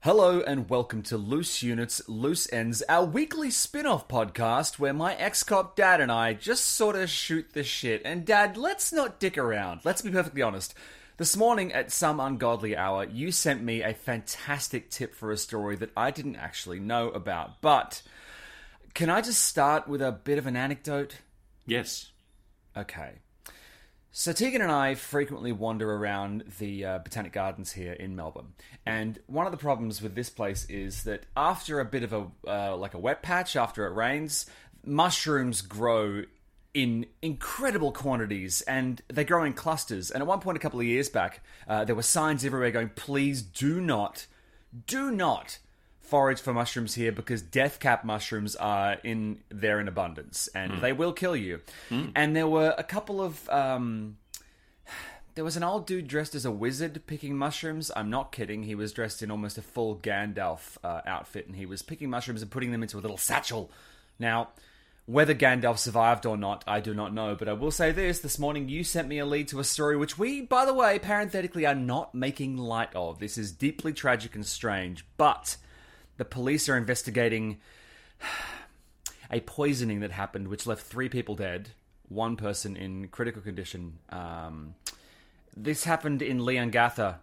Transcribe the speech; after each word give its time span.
Hello 0.00 0.40
and 0.40 0.68
welcome 0.70 1.02
to 1.02 1.16
Loose 1.16 1.64
Units, 1.64 2.00
Loose 2.06 2.52
Ends, 2.52 2.82
our 2.88 3.04
weekly 3.04 3.50
spin 3.50 3.86
off 3.86 4.06
podcast 4.06 4.78
where 4.78 4.92
my 4.92 5.14
ex 5.16 5.42
cop 5.42 5.74
dad 5.74 6.00
and 6.00 6.12
I 6.12 6.32
just 6.32 6.64
sort 6.64 6.94
of 6.94 7.10
shoot 7.10 7.52
the 7.54 7.64
shit. 7.64 8.02
And 8.04 8.24
dad, 8.24 8.56
let's 8.56 8.92
not 8.92 9.18
dick 9.18 9.36
around. 9.36 9.80
Let's 9.84 10.02
be 10.02 10.10
perfectly 10.10 10.42
honest. 10.42 10.74
This 11.16 11.36
morning 11.36 11.72
at 11.72 11.90
some 11.90 12.20
ungodly 12.20 12.76
hour, 12.76 13.04
you 13.04 13.32
sent 13.32 13.64
me 13.64 13.82
a 13.82 13.94
fantastic 13.94 14.90
tip 14.90 15.14
for 15.14 15.32
a 15.32 15.36
story 15.36 15.74
that 15.76 15.90
I 15.96 16.12
didn't 16.12 16.36
actually 16.36 16.78
know 16.78 17.08
about. 17.08 17.60
But 17.60 18.02
can 18.94 19.10
I 19.10 19.22
just 19.22 19.44
start 19.44 19.88
with 19.88 20.02
a 20.02 20.12
bit 20.12 20.38
of 20.38 20.46
an 20.46 20.56
anecdote? 20.56 21.16
Yes. 21.66 22.12
Okay. 22.76 23.14
So 24.18 24.32
Tegan 24.32 24.62
and 24.62 24.72
I 24.72 24.94
frequently 24.94 25.52
wander 25.52 25.92
around 25.94 26.44
the 26.58 26.86
uh, 26.86 26.98
Botanic 27.00 27.34
Gardens 27.34 27.72
here 27.72 27.92
in 27.92 28.16
Melbourne, 28.16 28.54
and 28.86 29.18
one 29.26 29.44
of 29.44 29.52
the 29.52 29.58
problems 29.58 30.00
with 30.00 30.14
this 30.14 30.30
place 30.30 30.64
is 30.70 31.02
that 31.02 31.26
after 31.36 31.80
a 31.80 31.84
bit 31.84 32.02
of 32.02 32.14
a 32.14 32.26
uh, 32.48 32.76
like 32.78 32.94
a 32.94 32.98
wet 32.98 33.20
patch, 33.20 33.56
after 33.56 33.86
it 33.86 33.94
rains, 33.94 34.46
mushrooms 34.86 35.60
grow 35.60 36.22
in 36.72 37.04
incredible 37.20 37.92
quantities, 37.92 38.62
and 38.62 39.02
they 39.08 39.22
grow 39.22 39.44
in 39.44 39.52
clusters. 39.52 40.10
And 40.10 40.22
at 40.22 40.26
one 40.26 40.40
point, 40.40 40.56
a 40.56 40.60
couple 40.60 40.80
of 40.80 40.86
years 40.86 41.10
back, 41.10 41.44
uh, 41.68 41.84
there 41.84 41.94
were 41.94 42.00
signs 42.00 42.42
everywhere 42.42 42.70
going, 42.70 42.92
"Please 42.96 43.42
do 43.42 43.82
not, 43.82 44.26
do 44.86 45.10
not." 45.10 45.58
Forage 46.06 46.40
for 46.40 46.52
mushrooms 46.52 46.94
here 46.94 47.12
because 47.12 47.42
death 47.42 47.80
cap 47.80 48.04
mushrooms 48.04 48.54
are 48.56 48.96
in 49.02 49.38
there 49.48 49.80
in 49.80 49.88
abundance 49.88 50.48
and 50.54 50.80
they 50.80 50.92
will 50.92 51.12
kill 51.12 51.36
you. 51.36 51.60
And 52.14 52.34
there 52.34 52.48
were 52.48 52.74
a 52.78 52.84
couple 52.84 53.20
of 53.20 53.48
um, 53.50 54.16
there 55.36 55.44
was 55.44 55.56
an 55.56 55.62
old 55.62 55.86
dude 55.86 56.08
dressed 56.08 56.34
as 56.34 56.46
a 56.46 56.50
wizard 56.50 57.02
picking 57.06 57.36
mushrooms. 57.36 57.90
I'm 57.94 58.08
not 58.08 58.32
kidding. 58.32 58.62
He 58.62 58.74
was 58.74 58.92
dressed 58.92 59.22
in 59.22 59.30
almost 59.30 59.58
a 59.58 59.62
full 59.62 59.96
Gandalf 59.96 60.78
uh, 60.82 61.02
outfit, 61.06 61.46
and 61.46 61.54
he 61.54 61.66
was 61.66 61.82
picking 61.82 62.08
mushrooms 62.08 62.40
and 62.40 62.50
putting 62.50 62.72
them 62.72 62.82
into 62.82 62.98
a 62.98 63.00
little 63.00 63.18
satchel. 63.18 63.70
Now, 64.18 64.48
whether 65.04 65.34
Gandalf 65.34 65.76
survived 65.76 66.24
or 66.24 66.38
not, 66.38 66.64
I 66.66 66.80
do 66.80 66.94
not 66.94 67.12
know. 67.12 67.34
But 67.34 67.50
I 67.50 67.52
will 67.52 67.70
say 67.70 67.92
this: 67.92 68.20
this 68.20 68.38
morning 68.38 68.70
you 68.70 68.82
sent 68.82 69.08
me 69.08 69.18
a 69.18 69.26
lead 69.26 69.48
to 69.48 69.60
a 69.60 69.64
story 69.64 69.96
which 69.98 70.18
we, 70.18 70.40
by 70.40 70.64
the 70.64 70.72
way, 70.72 70.98
parenthetically, 70.98 71.66
are 71.66 71.74
not 71.74 72.14
making 72.14 72.56
light 72.56 72.94
of. 72.94 73.18
This 73.18 73.36
is 73.36 73.52
deeply 73.52 73.92
tragic 73.92 74.34
and 74.34 74.46
strange, 74.46 75.04
but 75.18 75.58
the 76.16 76.24
police 76.24 76.68
are 76.68 76.76
investigating 76.76 77.58
a 79.30 79.40
poisoning 79.40 80.00
that 80.00 80.12
happened, 80.12 80.48
which 80.48 80.66
left 80.66 80.86
three 80.86 81.08
people 81.08 81.34
dead, 81.34 81.70
one 82.08 82.36
person 82.36 82.76
in 82.76 83.08
critical 83.08 83.42
condition. 83.42 83.98
Um, 84.10 84.74
this 85.56 85.84
happened 85.84 86.22
in 86.22 86.38
Leongatha 86.38 87.16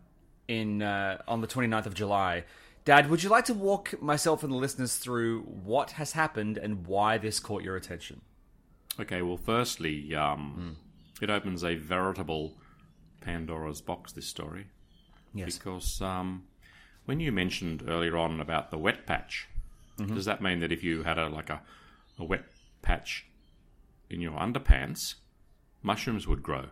in 0.48 0.82
uh, 0.82 1.22
on 1.28 1.42
the 1.42 1.48
29th 1.48 1.86
of 1.86 1.94
July. 1.94 2.44
Dad, 2.86 3.10
would 3.10 3.24
you 3.24 3.30
like 3.30 3.46
to 3.46 3.54
walk 3.54 4.02
myself 4.02 4.44
and 4.44 4.52
the 4.52 4.58
listeners 4.58 4.98
through 4.98 5.42
what 5.44 5.92
has 5.92 6.12
happened 6.12 6.58
and 6.58 6.86
why 6.86 7.18
this 7.18 7.40
caught 7.40 7.64
your 7.64 7.78
attention? 7.78 8.22
Okay, 9.00 9.22
well, 9.22 9.38
firstly, 9.38 10.14
um, 10.14 10.76
it 11.22 11.30
opens 11.30 11.64
a 11.64 11.76
veritable 11.76 12.58
Pandora's 13.22 13.82
box, 13.82 14.12
this 14.12 14.28
story. 14.28 14.66
Yes. 15.34 15.58
Because 15.58 16.02
um, 16.02 16.44
when 17.06 17.20
you 17.20 17.32
mentioned 17.32 17.84
earlier 17.88 18.18
on 18.18 18.40
about 18.40 18.72
the 18.72 18.78
wet 18.78 19.06
patch, 19.06 19.48
does 19.98 20.26
that 20.26 20.42
mean 20.42 20.60
that 20.62 20.72
if 20.72 20.84
you 20.84 21.04
had 21.04 21.18
a 21.18 21.28
like 21.30 21.50
a, 21.50 21.62
a 22.20 22.24
wet 22.24 22.44
patch 22.82 23.26
in 24.10 24.22
your 24.22 24.34
underpants, 24.34 25.16
mushrooms 25.82 26.28
would 26.28 26.42
grow? 26.44 26.66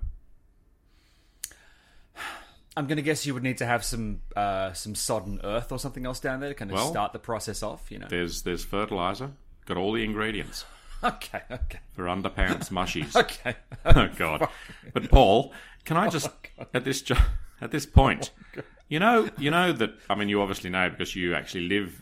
I'm 2.78 2.88
going 2.88 2.98
to 2.98 3.02
guess 3.02 3.26
you 3.26 3.34
would 3.34 3.44
need 3.44 3.58
to 3.58 3.66
have 3.66 3.84
some 3.84 4.22
uh, 4.36 4.72
some 4.74 4.96
sodden 4.96 5.42
earth 5.44 5.72
or 5.72 5.80
something 5.80 6.06
else 6.06 6.20
down 6.20 6.40
there 6.40 6.50
to 6.50 6.56
kind 6.56 6.72
of 6.72 6.76
Well- 6.76 6.90
start 6.92 7.14
the 7.14 7.20
process 7.20 7.64
off. 7.64 7.92
You 7.92 8.00
know. 8.00 8.08
There's 8.10 8.44
there's 8.44 8.64
fertilizer, 8.64 9.32
got 9.66 9.78
all 9.78 9.92
the 9.94 10.04
ingredients 10.04 10.66
Okay. 11.04 11.42
Okay. 11.52 11.80
for 11.94 12.06
underpants 12.06 12.70
mushies. 12.70 13.16
Okay. 13.20 13.56
oh 13.86 14.08
God! 14.18 14.48
But 14.94 15.10
Paul, 15.10 15.52
can 15.84 15.98
I 15.98 16.10
just 16.10 16.30
at 16.74 16.84
this 16.86 17.02
ju- 17.02 17.16
at 17.62 17.72
this 17.72 17.86
point, 17.86 18.32
oh, 18.58 18.62
you 18.90 19.00
know, 19.00 19.30
you 19.38 19.52
know 19.52 19.72
that 19.72 19.92
I 20.10 20.16
mean, 20.16 20.30
you 20.30 20.42
obviously 20.42 20.70
know 20.70 20.90
because 20.90 21.16
you 21.16 21.36
actually 21.36 21.68
live 21.68 22.02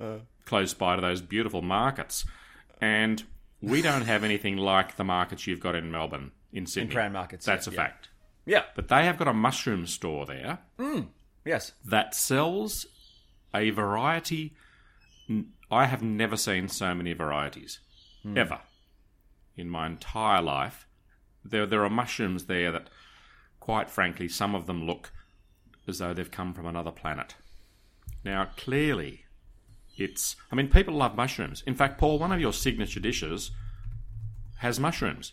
uh. 0.00 0.18
close 0.44 0.74
by 0.74 0.96
to 0.96 1.02
those 1.02 1.20
beautiful 1.20 1.62
markets, 1.62 2.24
and 2.80 3.22
we 3.60 3.82
don't 3.82 4.02
have 4.02 4.24
anything 4.24 4.56
like 4.56 4.96
the 4.96 5.04
markets 5.04 5.46
you've 5.46 5.60
got 5.60 5.74
in 5.74 5.90
Melbourne, 5.90 6.32
in 6.52 6.66
Sydney. 6.66 6.88
In 6.88 6.92
Crown 6.92 7.12
markets, 7.12 7.46
That's 7.46 7.66
yeah, 7.66 7.72
a 7.72 7.74
yeah. 7.74 7.82
fact. 7.82 8.08
Yeah. 8.46 8.62
But 8.74 8.88
they 8.88 9.04
have 9.04 9.18
got 9.18 9.28
a 9.28 9.34
mushroom 9.34 9.86
store 9.86 10.24
there 10.24 10.60
mm, 10.78 11.08
Yes. 11.44 11.72
that 11.84 12.14
sells 12.14 12.86
a 13.54 13.70
variety. 13.70 14.54
I 15.70 15.86
have 15.86 16.02
never 16.02 16.36
seen 16.36 16.68
so 16.68 16.94
many 16.94 17.12
varieties 17.12 17.80
hmm. 18.22 18.38
ever 18.38 18.60
in 19.56 19.68
my 19.68 19.86
entire 19.86 20.40
life. 20.40 20.86
There, 21.44 21.66
there 21.66 21.84
are 21.84 21.90
mushrooms 21.90 22.46
there 22.46 22.70
that, 22.70 22.88
quite 23.66 23.90
frankly, 23.90 24.28
some 24.28 24.54
of 24.54 24.66
them 24.66 24.86
look 24.86 25.10
as 25.88 25.98
though 25.98 26.14
they've 26.14 26.30
come 26.30 26.54
from 26.54 26.66
another 26.66 26.92
planet. 26.92 27.34
Now, 28.24 28.50
clearly, 28.56 29.24
it's. 29.96 30.36
I 30.52 30.54
mean, 30.54 30.68
people 30.68 30.94
love 30.94 31.16
mushrooms. 31.16 31.64
In 31.66 31.74
fact, 31.74 31.98
Paul, 31.98 32.20
one 32.20 32.30
of 32.30 32.40
your 32.40 32.52
signature 32.52 33.00
dishes 33.00 33.50
has 34.58 34.78
mushrooms. 34.78 35.32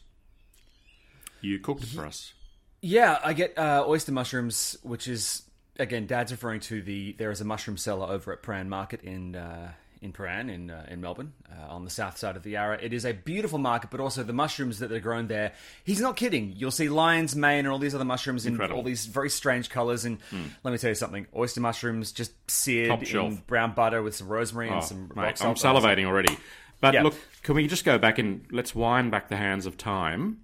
You 1.42 1.60
cooked 1.60 1.84
it 1.84 1.90
for 1.90 2.08
us. 2.08 2.34
Yeah, 2.82 3.20
I 3.24 3.34
get 3.34 3.56
uh, 3.56 3.86
oyster 3.88 4.12
mushrooms, 4.12 4.78
which 4.82 5.08
is 5.08 5.44
again, 5.78 6.08
Dad's 6.08 6.32
referring 6.32 6.62
to 6.62 6.82
the. 6.82 7.14
There 7.20 7.30
is 7.30 7.40
a 7.40 7.46
mushroom 7.46 7.78
seller 7.78 8.08
over 8.08 8.34
at 8.34 8.42
Prahran 8.42 8.68
Market 8.68 9.04
in 9.04 9.36
uh, 9.36 9.74
in 10.04 10.14
Prahran 10.14 10.52
in 10.52 10.70
uh, 10.70 10.86
in 10.90 11.02
Melbourne, 11.02 11.34
uh, 11.52 11.72
on 11.74 11.84
the 11.86 11.90
south 11.90 12.18
side 12.18 12.36
of 12.36 12.44
the 12.44 12.52
Yarra. 12.52 12.78
It 12.82 12.94
is 12.94 13.06
a 13.06 13.14
beautiful 13.14 13.58
market, 13.58 13.90
but 13.90 14.00
also 14.00 14.22
the 14.24 14.34
mushrooms 14.34 14.80
that 14.80 14.92
are 14.92 15.00
grown 15.00 15.28
there. 15.28 15.54
He's 15.84 16.02
not 16.02 16.16
kidding. 16.18 16.54
You'll 16.56 16.72
see 16.72 16.90
lion's 16.90 17.36
mane 17.36 17.60
and 17.60 17.70
all 17.70 17.80
these 17.80 17.96
other 17.96 18.06
mushrooms 18.06 18.46
in 18.46 18.60
all 18.62 18.84
these 18.84 19.06
very 19.06 19.30
strange 19.30 19.70
colors. 19.70 20.06
And 20.06 20.20
let 20.64 20.72
me 20.72 20.78
tell 20.78 20.90
you 20.90 20.96
something: 20.96 21.26
oyster 21.36 21.62
mushrooms 21.62 22.12
just 22.12 22.34
seared 22.52 22.90
in 23.04 23.42
brown 23.48 23.74
butter 23.74 24.04
with 24.04 24.16
some 24.16 24.28
rosemary 24.28 24.70
Oh, 24.70 24.74
and 24.76 24.84
some 24.84 25.12
mate, 25.16 25.44
I'm 25.44 25.56
salivating 25.56 26.06
already. 26.06 26.38
But 26.82 26.94
Yeah. 26.96 27.04
look, 27.04 27.16
can 27.44 27.56
we 27.56 27.66
just 27.68 27.86
go 27.86 27.98
back 27.98 28.20
and 28.20 28.46
let's 28.52 28.76
wind 28.76 29.10
back 29.10 29.30
the 29.30 29.38
hands 29.38 29.66
of 29.66 29.78
time 29.78 30.42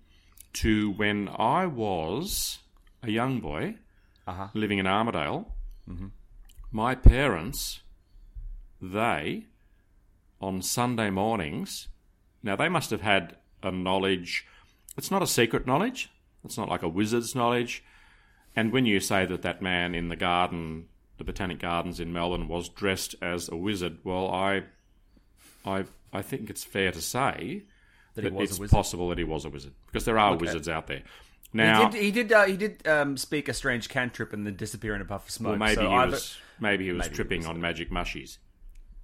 to 0.53 0.91
when 0.91 1.27
I 1.37 1.65
was 1.65 2.59
a 3.03 3.11
young 3.11 3.39
boy 3.41 3.75
Uh-huh. 4.25 4.47
living 4.53 4.77
in 4.79 4.87
Armadale. 4.87 5.53
Mm-hmm. 5.89 6.07
My 6.71 6.95
parents, 6.95 7.81
they, 8.81 9.45
on 10.41 10.61
Sunday 10.61 11.09
mornings, 11.09 11.87
now 12.43 12.55
they 12.55 12.69
must 12.69 12.89
have 12.91 13.01
had 13.01 13.35
a 13.61 13.71
knowledge. 13.71 14.45
It's 14.97 15.11
not 15.11 15.21
a 15.21 15.27
secret 15.27 15.67
knowledge. 15.67 16.09
It's 16.43 16.57
not 16.57 16.69
like 16.69 16.83
a 16.83 16.87
wizard's 16.89 17.35
knowledge. 17.35 17.83
And 18.55 18.71
when 18.71 18.85
you 18.85 18.99
say 18.99 19.25
that 19.25 19.41
that 19.41 19.61
man 19.61 19.93
in 19.93 20.09
the 20.09 20.15
garden, 20.15 20.87
the 21.17 21.23
Botanic 21.23 21.59
Gardens 21.59 21.99
in 21.99 22.13
Melbourne, 22.13 22.47
was 22.47 22.69
dressed 22.69 23.15
as 23.21 23.49
a 23.49 23.55
wizard, 23.55 23.97
well, 24.03 24.29
I, 24.29 24.63
I, 25.65 25.85
I 26.11 26.21
think 26.21 26.49
it's 26.49 26.63
fair 26.63 26.91
to 26.91 27.01
say 27.01 27.63
That 28.15 28.23
he 28.23 28.29
was 28.31 28.59
it's 28.59 28.71
possible 28.71 29.09
that 29.09 29.17
he 29.17 29.23
was 29.23 29.45
a 29.45 29.49
wizard 29.49 29.73
because 29.87 30.05
there 30.05 30.17
are 30.17 30.35
wizards 30.35 30.69
out 30.69 30.87
there. 30.87 31.03
Now, 31.51 31.89
he 31.89 31.91
did. 31.91 32.03
He 32.03 32.11
did. 32.11 32.31
Uh, 32.31 32.45
he 32.45 32.57
did 32.57 32.87
um, 32.87 33.17
speak 33.17 33.49
a 33.49 33.53
strange 33.53 33.89
cantrip 33.89 34.33
and 34.33 34.45
then 34.45 34.55
disappear 34.55 34.93
in 34.93 35.01
a 35.01 35.05
puff 35.05 35.25
of 35.25 35.31
smoke. 35.31 35.51
well, 35.51 35.57
maybe 35.59 35.75
so 35.75 35.89
he 35.89 35.95
either- 35.95 36.11
was 36.11 36.37
maybe 36.59 36.85
he 36.85 36.91
was 36.91 36.99
maybe 36.99 37.09
he 37.09 37.15
tripping 37.15 37.39
was 37.39 37.47
on 37.47 37.59
magic 37.59 37.89
mushies. 37.89 38.37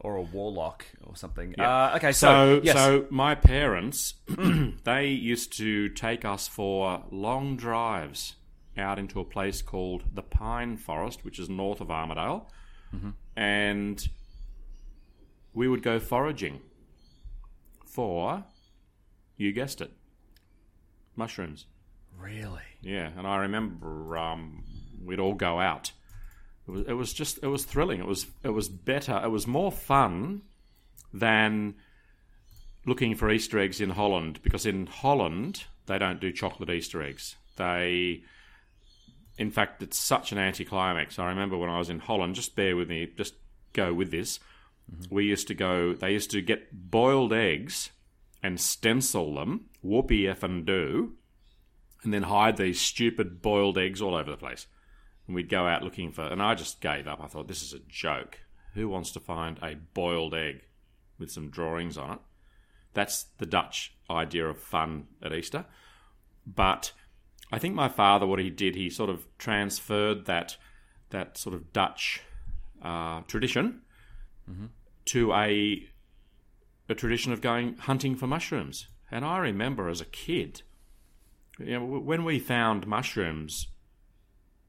Or 0.06 0.16
a 0.18 0.22
warlock 0.22 0.86
or 1.04 1.16
something. 1.16 1.56
Yeah. 1.58 1.70
Uh, 1.92 1.96
okay, 1.98 2.12
so, 2.12 2.28
So, 2.58 2.62
yes. 2.64 2.76
so 2.76 3.06
my 3.10 3.34
parents, 3.36 4.14
they 4.84 5.08
used 5.08 5.56
to 5.58 5.90
take 5.90 6.24
us 6.24 6.48
for 6.48 7.04
long 7.12 7.58
drives 7.58 8.36
out 8.78 9.00
into 9.00 9.20
a 9.20 9.26
place 9.26 9.62
called 9.62 10.04
the 10.14 10.22
Pine 10.22 10.78
Forest, 10.78 11.26
which 11.26 11.40
is 11.40 11.50
north 11.50 11.82
of 11.82 11.90
Armadale, 11.90 12.50
Mm-hmm. 12.96 13.10
and 13.36 14.08
we 15.54 15.68
would 15.68 15.82
go 15.82 16.00
foraging 16.00 16.62
for, 17.86 18.44
you 19.38 19.52
guessed 19.52 19.82
it, 19.82 19.92
mushrooms. 21.16 21.66
really, 22.18 22.62
Yeah, 22.82 23.10
and 23.18 23.26
I 23.28 23.38
remember 23.38 24.18
um, 24.18 24.64
we'd 25.04 25.20
all 25.20 25.34
go 25.34 25.60
out. 25.60 25.92
It 26.68 26.72
was, 26.72 26.88
it 26.88 26.94
was 26.94 27.14
just 27.14 27.40
it 27.44 27.48
was 27.48 27.66
thrilling. 27.66 28.00
It 28.00 28.08
was 28.08 28.28
it 28.44 28.50
was 28.50 28.70
better. 28.70 29.22
It 29.24 29.30
was 29.30 29.48
more 29.48 29.72
fun 29.72 30.42
than 31.14 31.76
looking 32.86 33.16
for 33.16 33.32
Easter 33.32 33.60
eggs 33.60 33.82
in 33.82 33.92
Holland 33.92 34.40
because 34.44 34.66
in 34.66 34.88
Holland 34.88 35.66
they 35.86 35.98
don't 35.98 36.20
do 36.20 36.32
chocolate 36.32 36.70
Easter 36.70 37.02
eggs. 37.02 37.36
They, 37.58 38.24
in 39.38 39.52
fact, 39.52 39.82
it's 39.82 39.98
such 39.98 40.32
an 40.32 40.38
anticlimax. 40.38 41.20
I 41.20 41.30
remember 41.30 41.58
when 41.58 41.70
I 41.70 41.80
was 41.80 41.90
in 41.90 42.00
Holland. 42.00 42.36
Just 42.36 42.56
bear 42.56 42.76
with 42.76 42.90
me. 42.90 43.08
Just 43.16 43.36
go 43.74 43.94
with 43.94 44.12
this. 44.12 44.40
Mm-hmm. 44.92 45.14
We 45.14 45.26
used 45.26 45.48
to 45.48 45.54
go. 45.54 45.94
They 45.94 46.12
used 46.12 46.32
to 46.32 46.42
get 46.42 46.92
boiled 46.92 47.34
eggs 47.34 47.92
and 48.42 48.60
stencil 48.60 49.36
them. 49.36 49.66
Whoopie 49.84 50.24
effing 50.24 50.66
do 50.66 51.14
and 52.06 52.14
then 52.14 52.24
hide 52.24 52.56
these 52.56 52.80
stupid 52.80 53.42
boiled 53.42 53.78
eggs 53.78 54.02
all 54.02 54.16
over 54.16 54.32
the 54.32 54.38
place. 54.38 54.68
And 55.28 55.36
we'd 55.36 55.50
go 55.50 55.68
out 55.68 55.84
looking 55.84 56.12
for, 56.12 56.24
and 56.24 56.42
I 56.42 56.54
just 56.56 56.82
gave 56.82 57.08
up. 57.08 57.20
I 57.22 57.28
thought, 57.28 57.48
this 57.48 57.64
is 57.64 57.74
a 57.74 57.80
joke. 57.88 58.40
Who 58.74 58.88
wants 58.90 59.12
to 59.12 59.20
find 59.20 59.58
a 59.62 59.76
boiled 59.76 60.34
egg 60.34 60.62
with 61.18 61.32
some 61.32 61.50
drawings 61.50 61.98
on 61.98 62.12
it? 62.12 62.20
That's 62.94 63.26
the 63.40 63.46
Dutch 63.46 63.96
idea 64.10 64.46
of 64.46 64.58
fun 64.58 65.08
at 65.24 65.34
Easter. 65.34 65.66
But 66.46 66.92
I 67.52 67.60
think 67.60 67.74
my 67.76 67.90
father, 67.90 68.28
what 68.28 68.40
he 68.40 68.50
did, 68.50 68.76
he 68.76 68.90
sort 68.90 69.10
of 69.10 69.26
transferred 69.38 70.26
that 70.26 70.58
that 71.10 71.38
sort 71.38 71.56
of 71.56 71.72
Dutch 71.72 72.22
uh, 72.82 73.22
tradition 73.22 73.82
to 75.06 75.34
a 75.34 75.88
a 76.88 76.96
tradition 76.96 77.34
of 77.34 77.42
going 77.42 77.78
hunting 77.78 78.16
for 78.16 78.28
mushrooms. 78.28 78.88
And 79.12 79.26
I 79.26 79.38
remember 79.38 79.90
as 79.90 80.02
a 80.02 80.06
kid, 80.06 80.62
you 81.60 81.80
know, 81.80 81.86
when 81.86 82.24
we 82.24 82.40
found 82.40 82.88
mushrooms, 82.88 83.68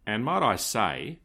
and 0.07 0.25
might 0.25 0.43
I 0.43 0.57
say, 0.57 1.19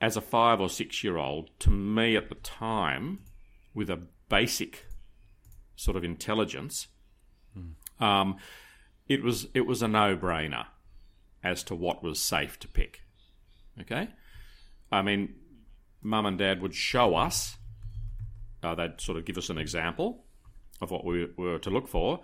as 0.00 0.16
a 0.16 0.20
five 0.20 0.60
or 0.60 0.68
six 0.68 1.04
year 1.04 1.16
old, 1.16 1.50
to 1.60 1.70
me 1.70 2.16
at 2.16 2.28
the 2.28 2.36
time, 2.36 3.20
with 3.74 3.90
a 3.90 4.00
basic 4.28 4.86
sort 5.76 5.96
of 5.96 6.04
intelligence, 6.04 6.88
um, 8.00 8.36
it 9.08 9.22
was 9.22 9.48
it 9.54 9.62
was 9.62 9.82
a 9.82 9.88
no 9.88 10.16
brainer 10.16 10.66
as 11.42 11.62
to 11.64 11.74
what 11.74 12.02
was 12.02 12.20
safe 12.20 12.58
to 12.60 12.68
pick. 12.68 13.02
Okay, 13.80 14.08
I 14.90 15.02
mean, 15.02 15.34
mum 16.02 16.26
and 16.26 16.38
dad 16.38 16.62
would 16.62 16.74
show 16.74 17.14
us. 17.14 17.56
Uh, 18.62 18.74
they'd 18.74 19.00
sort 19.00 19.18
of 19.18 19.24
give 19.24 19.38
us 19.38 19.50
an 19.50 19.58
example 19.58 20.24
of 20.80 20.90
what 20.90 21.04
we 21.04 21.26
were 21.36 21.58
to 21.58 21.70
look 21.70 21.88
for, 21.88 22.20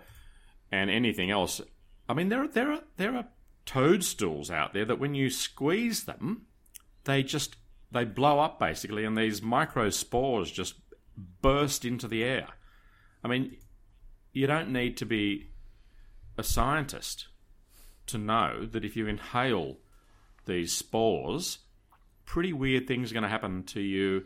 and 0.71 0.89
anything 0.89 1.31
else. 1.31 1.61
I 2.07 2.13
mean, 2.13 2.29
there 2.29 2.43
are 2.43 2.47
there 2.47 2.71
are 2.71 2.81
there 2.97 3.15
are 3.15 3.27
toadstools 3.65 4.51
out 4.51 4.73
there 4.73 4.85
that 4.85 4.99
when 4.99 5.15
you 5.15 5.29
squeeze 5.29 6.03
them, 6.03 6.45
they 7.03 7.23
just 7.23 7.55
they 7.91 8.05
blow 8.05 8.39
up 8.39 8.59
basically, 8.59 9.05
and 9.05 9.17
these 9.17 9.41
microspores 9.41 10.53
just 10.53 10.75
burst 11.41 11.85
into 11.85 12.07
the 12.07 12.23
air. 12.23 12.47
I 13.23 13.27
mean, 13.27 13.57
you 14.33 14.47
don't 14.47 14.71
need 14.71 14.97
to 14.97 15.05
be 15.05 15.49
a 16.37 16.43
scientist 16.43 17.27
to 18.07 18.17
know 18.17 18.65
that 18.65 18.85
if 18.85 18.95
you 18.95 19.07
inhale 19.07 19.77
these 20.45 20.73
spores, 20.73 21.59
pretty 22.25 22.53
weird 22.53 22.87
things 22.87 23.09
are 23.09 23.13
going 23.13 23.23
to 23.23 23.29
happen 23.29 23.63
to 23.63 23.81
you. 23.81 24.25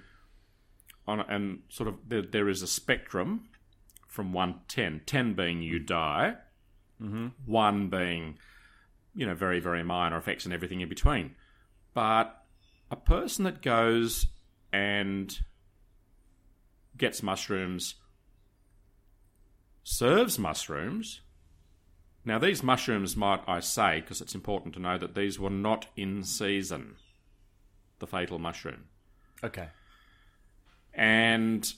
On 1.07 1.21
and 1.21 1.62
sort 1.69 1.89
of 1.89 1.95
there, 2.07 2.21
there 2.21 2.50
is 2.50 2.62
a 2.62 2.68
spectrum 2.68 3.50
from 4.07 4.33
one 4.33 4.53
to 4.53 4.59
ten. 4.68 5.01
Ten 5.06 5.33
being 5.33 5.62
you 5.62 5.80
die, 5.80 6.36
mm-hmm. 7.01 7.27
one 7.45 7.89
being 7.89 8.38
you 9.13 9.25
know 9.25 9.35
very 9.35 9.59
very 9.59 9.83
minor 9.83 10.17
effects 10.17 10.45
and 10.45 10.53
everything 10.53 10.81
in 10.81 10.89
between. 10.89 11.35
But 11.94 12.44
a 12.91 12.95
person 12.95 13.45
that 13.45 13.61
goes 13.61 14.27
and 14.71 15.39
gets 16.97 17.23
mushrooms, 17.23 17.95
serves 19.83 20.38
mushrooms. 20.38 21.21
Now, 22.25 22.38
these 22.38 22.61
mushrooms, 22.61 23.15
might 23.15 23.41
I 23.47 23.59
say, 23.59 24.01
because 24.01 24.21
it's 24.21 24.35
important 24.35 24.73
to 24.75 24.79
know 24.79 24.97
that 24.97 25.15
these 25.15 25.39
were 25.39 25.50
not 25.50 25.88
in 25.95 26.23
season, 26.23 26.95
the 28.00 28.07
fatal 28.07 28.38
mushroom. 28.38 28.85
okay, 29.44 29.69
And 30.94 31.73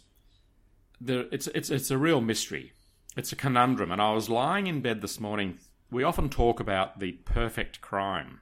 there, 1.00 1.26
it's, 1.32 1.48
it's, 1.48 1.70
it's 1.70 1.92
a 1.92 1.98
real 1.98 2.22
mystery. 2.22 2.74
It's 3.16 3.32
a 3.32 3.36
conundrum. 3.36 3.92
And 3.92 4.02
I 4.02 4.14
was 4.14 4.30
lying 4.30 4.68
in 4.68 4.82
bed 4.82 5.02
this 5.02 5.20
morning. 5.20 5.60
We 5.92 6.04
often 6.04 6.30
talk 6.30 6.60
about 6.60 7.00
the 7.00 7.12
perfect 7.12 7.82
crime. 7.82 8.40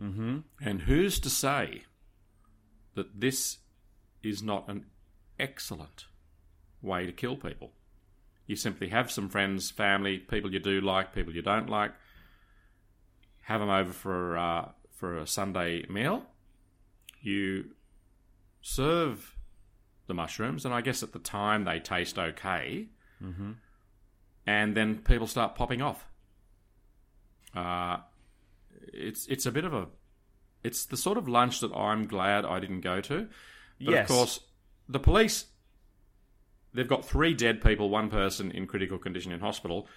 Mm-hmm. 0.00 0.38
And 0.62 0.82
who's 0.82 1.18
to 1.20 1.30
say 1.30 1.84
that 2.94 3.20
this 3.20 3.58
is 4.22 4.42
not 4.42 4.68
an 4.68 4.84
excellent 5.38 6.06
way 6.82 7.06
to 7.06 7.12
kill 7.12 7.36
people? 7.36 7.72
You 8.46 8.56
simply 8.56 8.88
have 8.88 9.10
some 9.10 9.28
friends, 9.28 9.70
family, 9.70 10.18
people 10.18 10.52
you 10.52 10.58
do 10.58 10.80
like, 10.80 11.14
people 11.14 11.34
you 11.34 11.42
don't 11.42 11.68
like. 11.68 11.92
Have 13.42 13.60
them 13.60 13.70
over 13.70 13.92
for 13.92 14.36
uh, 14.36 14.68
for 14.90 15.16
a 15.16 15.26
Sunday 15.26 15.86
meal. 15.88 16.24
You 17.22 17.70
serve 18.60 19.36
the 20.06 20.14
mushrooms, 20.14 20.64
and 20.64 20.74
I 20.74 20.80
guess 20.80 21.02
at 21.02 21.12
the 21.12 21.18
time 21.18 21.64
they 21.64 21.78
taste 21.78 22.18
okay. 22.18 22.88
Mm-hmm. 23.22 23.52
And 24.46 24.76
then 24.76 24.98
people 24.98 25.26
start 25.26 25.54
popping 25.54 25.80
off. 25.80 26.04
Uh, 27.54 27.98
it's 28.92 29.26
it's 29.26 29.46
a 29.46 29.52
bit 29.52 29.64
of 29.64 29.74
a 29.74 29.86
it's 30.62 30.84
the 30.84 30.96
sort 30.96 31.18
of 31.18 31.28
lunch 31.28 31.60
that 31.60 31.72
I'm 31.72 32.06
glad 32.06 32.44
I 32.44 32.60
didn't 32.60 32.80
go 32.82 33.00
to. 33.00 33.28
But 33.80 33.92
Yes. 33.92 34.10
of 34.10 34.16
course, 34.16 34.40
the 34.88 35.00
police 35.00 35.46
they've 36.72 36.86
got 36.88 37.04
three 37.04 37.34
dead 37.34 37.60
people, 37.62 37.88
one 37.90 38.08
person 38.10 38.50
in 38.50 38.66
critical 38.66 38.98
condition 38.98 39.32
in 39.32 39.40
hospital. 39.40 39.88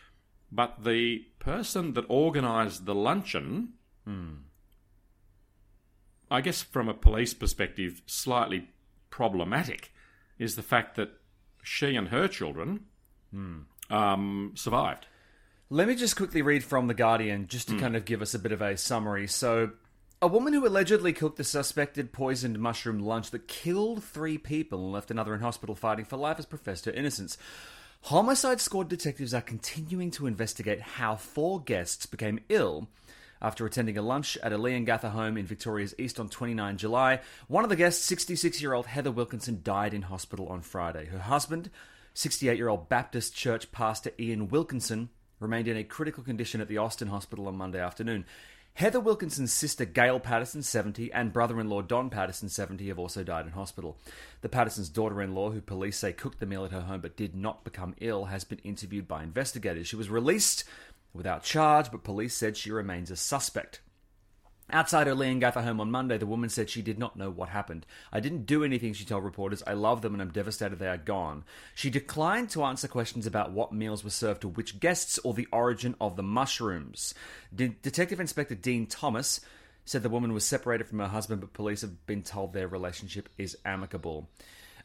But 0.52 0.84
the 0.84 1.26
person 1.40 1.94
that 1.94 2.10
organised 2.10 2.86
the 2.86 2.96
luncheon, 2.96 3.74
I 6.30 6.42
guess 6.42 6.62
from 6.64 6.90
a 6.90 6.94
police 6.94 7.34
perspective, 7.34 8.02
slightly 8.06 8.70
problematic, 9.10 9.92
is 10.40 10.56
the 10.56 10.64
fact 10.64 10.96
that 10.96 11.12
she 11.62 11.96
and 11.96 12.10
her 12.10 12.28
children 12.28 12.86
um, 13.90 14.52
survived. 14.56 15.08
Let 15.74 15.88
me 15.88 15.96
just 15.96 16.16
quickly 16.16 16.44
read 16.44 16.64
from 16.64 16.86
The 16.86 16.94
Guardian 16.94 17.48
just 17.48 17.68
to 17.70 17.74
hmm. 17.74 17.80
kind 17.80 17.96
of 17.96 18.06
give 18.06 18.22
us 18.22 18.36
a 18.36 18.40
bit 18.40 18.52
of 18.52 18.62
a 18.62 18.78
summary. 18.78 19.26
So, 19.26 19.72
a 20.22 20.28
woman 20.28 20.54
who 20.54 20.68
allegedly 20.68 21.14
cooked 21.14 21.38
the 21.38 21.44
suspected 21.44 22.14
poisoned 22.14 22.60
mushroom 22.60 23.00
lunch 23.00 23.32
that 23.32 23.48
killed 23.48 24.04
three 24.04 24.38
people 24.38 24.84
and 24.84 24.94
left 24.94 25.10
another 25.10 25.34
in 25.34 25.42
hospital 25.42 25.74
fighting 25.74 26.06
for 26.06 26.16
life 26.16 26.38
has 26.38 26.46
professed 26.46 26.86
her 26.86 26.92
innocence. 26.92 27.40
Homicide 28.04 28.62
Squad 28.62 28.88
detectives 28.88 29.34
are 29.34 29.42
continuing 29.42 30.12
to 30.12 30.28
investigate 30.28 30.80
how 30.80 31.16
four 31.16 31.60
guests 31.60 32.06
became 32.06 32.42
ill 32.50 32.88
after 33.42 33.66
attending 33.66 33.98
a 33.98 34.04
lunch 34.04 34.38
at 34.44 34.54
a 34.54 34.60
Leongatha 34.60 35.10
home 35.10 35.38
in 35.38 35.48
Victoria's 35.48 35.96
East 35.98 36.20
on 36.20 36.30
29 36.30 36.78
July. 36.78 37.20
One 37.48 37.64
of 37.64 37.72
the 37.72 37.76
guests, 37.76 38.06
66 38.06 38.62
year 38.62 38.74
old 38.74 38.86
Heather 38.86 39.12
Wilkinson, 39.12 39.62
died 39.64 39.96
in 39.96 40.04
hospital 40.04 40.50
on 40.50 40.62
Friday. 40.62 41.08
Her 41.08 41.18
husband, 41.18 41.72
68 42.14 42.58
year 42.58 42.70
old 42.70 42.90
Baptist 42.90 43.36
Church 43.36 43.72
pastor 43.72 44.12
Ian 44.20 44.50
Wilkinson, 44.50 45.10
remained 45.44 45.68
in 45.68 45.78
a 45.78 45.84
critical 45.84 46.24
condition 46.24 46.62
at 46.62 46.68
the 46.68 46.80
Austin 46.80 47.10
Hospital 47.10 47.48
on 47.48 47.56
Monday 47.56 47.80
afternoon. 47.80 48.26
Heather 48.76 49.00
Wilkinson's 49.00 49.54
sister 49.54 49.86
Gail 49.86 50.20
Patterson, 50.20 50.64
70, 50.64 51.14
and 51.14 51.32
brother 51.32 51.60
in 51.60 51.70
law 51.70 51.84
Don 51.84 52.10
Patterson, 52.10 52.50
70, 52.50 52.88
have 52.88 52.98
also 52.98 53.24
died 53.24 53.46
in 53.46 53.52
hospital. 53.52 53.98
The 54.42 54.50
Pattersons' 54.50 54.90
daughter 54.90 55.22
in 55.22 55.36
law, 55.36 55.52
who 55.52 55.62
police 55.62 55.98
say 55.98 56.12
cooked 56.12 56.40
the 56.40 56.48
meal 56.48 56.66
at 56.66 56.72
her 56.72 56.82
home 56.82 57.02
but 57.02 57.16
did 57.16 57.36
not 57.36 57.64
become 57.64 57.94
ill, 58.02 58.26
has 58.26 58.44
been 58.44 58.58
interviewed 58.60 59.08
by 59.08 59.22
investigators. 59.22 59.88
She 59.88 59.96
was 59.96 60.10
released 60.10 60.64
without 61.14 61.44
charge, 61.44 61.92
but 61.92 62.04
police 62.04 62.34
said 62.34 62.58
she 62.58 62.72
remains 62.72 63.12
a 63.12 63.16
suspect. 63.16 63.82
Outside 64.72 65.08
her 65.08 65.14
Leongatha 65.14 65.64
home 65.64 65.82
on 65.82 65.92
Monday, 65.92 66.18
the 66.18 66.26
woman 66.26 66.50
said 66.50 66.70
she 66.70 66.82
did 66.82 66.98
not 66.98 67.18
know 67.18 67.30
what 67.30 67.50
happened. 67.50 67.86
I 68.12 68.20
didn't 68.20 68.46
do 68.46 68.64
anything, 68.64 68.94
she 68.94 69.06
told 69.06 69.24
reporters. 69.24 69.62
I 69.68 69.74
love 69.74 70.02
them 70.02 70.14
and 70.14 70.22
I'm 70.22 70.32
devastated 70.32 70.80
they 70.80 70.88
are 70.88 70.98
gone. 70.98 71.44
She 71.76 71.90
declined 71.90 72.50
to 72.52 72.64
answer 72.64 72.88
questions 72.88 73.28
about 73.28 73.52
what 73.52 73.74
meals 73.74 74.04
were 74.04 74.10
served 74.10 74.42
to 74.42 74.48
which 74.48 74.80
guests 74.80 75.20
or 75.20 75.34
the 75.34 75.48
origin 75.52 75.96
of 76.00 76.16
the 76.16 76.24
mushrooms. 76.24 77.14
De- 77.54 77.68
Detective 77.68 78.20
Inspector 78.20 78.56
Dean 78.56 78.88
Thomas 78.88 79.42
said 79.86 80.02
the 80.02 80.10
woman 80.10 80.34
was 80.34 80.46
separated 80.46 80.88
from 80.88 81.00
her 81.00 81.08
husband, 81.08 81.42
but 81.42 81.54
police 81.54 81.82
have 81.82 82.06
been 82.06 82.24
told 82.24 82.54
their 82.54 82.68
relationship 82.68 83.28
is 83.38 83.58
amicable. 83.66 84.30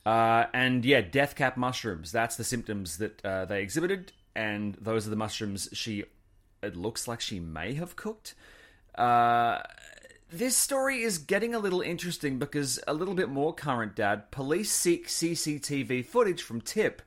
Uh, 0.04 0.46
and 0.52 0.84
yeah, 0.84 1.00
death 1.00 1.36
cap 1.36 1.56
mushrooms. 1.56 2.10
That's 2.10 2.36
the 2.36 2.44
symptoms 2.44 2.98
that 2.98 3.24
uh, 3.24 3.44
they 3.44 3.62
exhibited, 3.62 4.12
and 4.34 4.74
those 4.80 5.06
are 5.06 5.10
the 5.10 5.16
mushrooms 5.16 5.68
she. 5.72 6.04
It 6.62 6.76
looks 6.76 7.06
like 7.06 7.20
she 7.20 7.38
may 7.38 7.74
have 7.74 7.94
cooked. 7.94 8.34
Uh, 8.98 9.62
this 10.30 10.56
story 10.56 11.02
is 11.02 11.18
getting 11.18 11.54
a 11.54 11.58
little 11.58 11.80
interesting 11.80 12.38
because 12.38 12.78
a 12.86 12.92
little 12.92 13.14
bit 13.14 13.30
more 13.30 13.54
current, 13.54 13.96
Dad. 13.96 14.30
Police 14.30 14.70
seek 14.70 15.08
CCTV 15.08 16.04
footage 16.04 16.42
from 16.42 16.60
Tip 16.60 17.00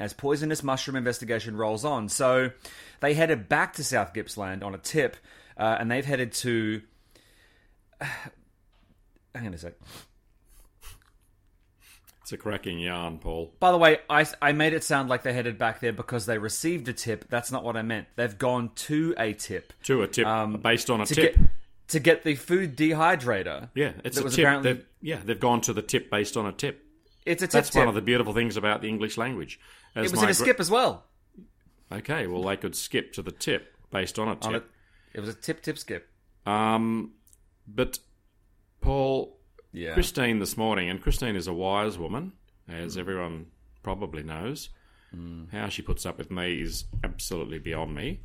as 0.00 0.12
poisonous 0.12 0.62
mushroom 0.62 0.96
investigation 0.96 1.56
rolls 1.56 1.84
on. 1.84 2.08
So 2.08 2.50
they 3.00 3.14
headed 3.14 3.48
back 3.48 3.74
to 3.74 3.84
South 3.84 4.14
Gippsland 4.14 4.62
on 4.62 4.74
a 4.74 4.78
tip, 4.78 5.16
uh, 5.56 5.76
and 5.78 5.90
they've 5.90 6.04
headed 6.04 6.32
to. 6.32 6.82
hang 8.00 9.46
on 9.46 9.54
a 9.54 9.58
sec. 9.58 9.74
It's 12.32 12.40
a 12.40 12.42
cracking 12.42 12.78
yarn, 12.78 13.18
Paul. 13.18 13.52
By 13.60 13.72
the 13.72 13.76
way, 13.76 13.98
I, 14.08 14.24
I 14.40 14.52
made 14.52 14.72
it 14.72 14.82
sound 14.82 15.10
like 15.10 15.22
they 15.22 15.34
headed 15.34 15.58
back 15.58 15.80
there 15.80 15.92
because 15.92 16.24
they 16.24 16.38
received 16.38 16.88
a 16.88 16.94
tip. 16.94 17.26
That's 17.28 17.52
not 17.52 17.62
what 17.62 17.76
I 17.76 17.82
meant. 17.82 18.06
They've 18.16 18.38
gone 18.38 18.70
to 18.74 19.14
a 19.18 19.34
tip. 19.34 19.74
To 19.82 20.00
a 20.00 20.08
tip 20.08 20.26
Um, 20.26 20.54
based 20.62 20.88
on 20.88 21.02
a 21.02 21.04
to 21.06 21.14
tip. 21.14 21.36
get 21.36 21.48
to 21.88 22.00
get 22.00 22.24
the 22.24 22.34
food 22.34 22.74
dehydrator. 22.74 23.68
yeah, 23.74 23.92
it's 24.02 24.16
a 24.16 24.24
was 24.24 24.34
tip. 24.34 24.44
apparently- 24.44 24.72
They've- 24.72 24.84
yeah, 25.02 25.18
they've 25.22 25.38
gone 25.38 25.60
to 25.60 25.74
the 25.74 25.82
tip 25.82 26.10
based 26.10 26.38
on 26.38 26.46
a 26.46 26.52
tip. 26.52 26.82
It's 27.26 27.42
a 27.42 27.46
tip. 27.46 27.52
That's 27.52 27.68
tip. 27.68 27.80
one 27.80 27.88
of 27.88 27.94
the 27.94 28.00
beautiful 28.00 28.32
things 28.32 28.56
about 28.56 28.80
the 28.80 28.88
English 28.88 29.18
language. 29.18 29.60
As 29.94 30.06
it 30.06 30.12
was 30.12 30.22
in 30.22 30.30
a 30.30 30.34
skip 30.34 30.58
as 30.58 30.70
well. 30.70 31.04
Okay, 31.92 32.26
well 32.26 32.42
they 32.44 32.56
could 32.56 32.74
skip 32.74 33.12
to 33.12 33.20
the 33.20 33.32
tip 33.32 33.76
based 33.90 34.18
on 34.18 34.28
a 34.28 34.38
On 34.40 34.54
a, 34.54 34.60
tip. 34.60 34.70
it 35.12 35.20
was 35.20 35.28
a 35.28 35.34
tip 35.34 35.60
tip 35.60 35.76
skip. 35.76 36.08
Um, 36.46 37.12
but 37.68 37.98
Paul, 38.80 39.38
Yeah. 39.72 39.94
Christine 39.94 40.38
this 40.38 40.56
morning, 40.56 40.88
and 40.90 41.00
Christine 41.00 41.34
is 41.36 41.46
a 41.46 41.52
wise 41.52 41.98
woman, 41.98 42.32
as 42.68 42.96
everyone 42.98 43.46
probably 43.82 44.22
knows. 44.22 44.68
How 45.52 45.68
she 45.68 45.82
puts 45.82 46.06
up 46.06 46.16
with 46.16 46.30
me 46.30 46.62
is 46.62 46.84
absolutely 47.04 47.58
beyond 47.58 47.94
me. 47.94 48.20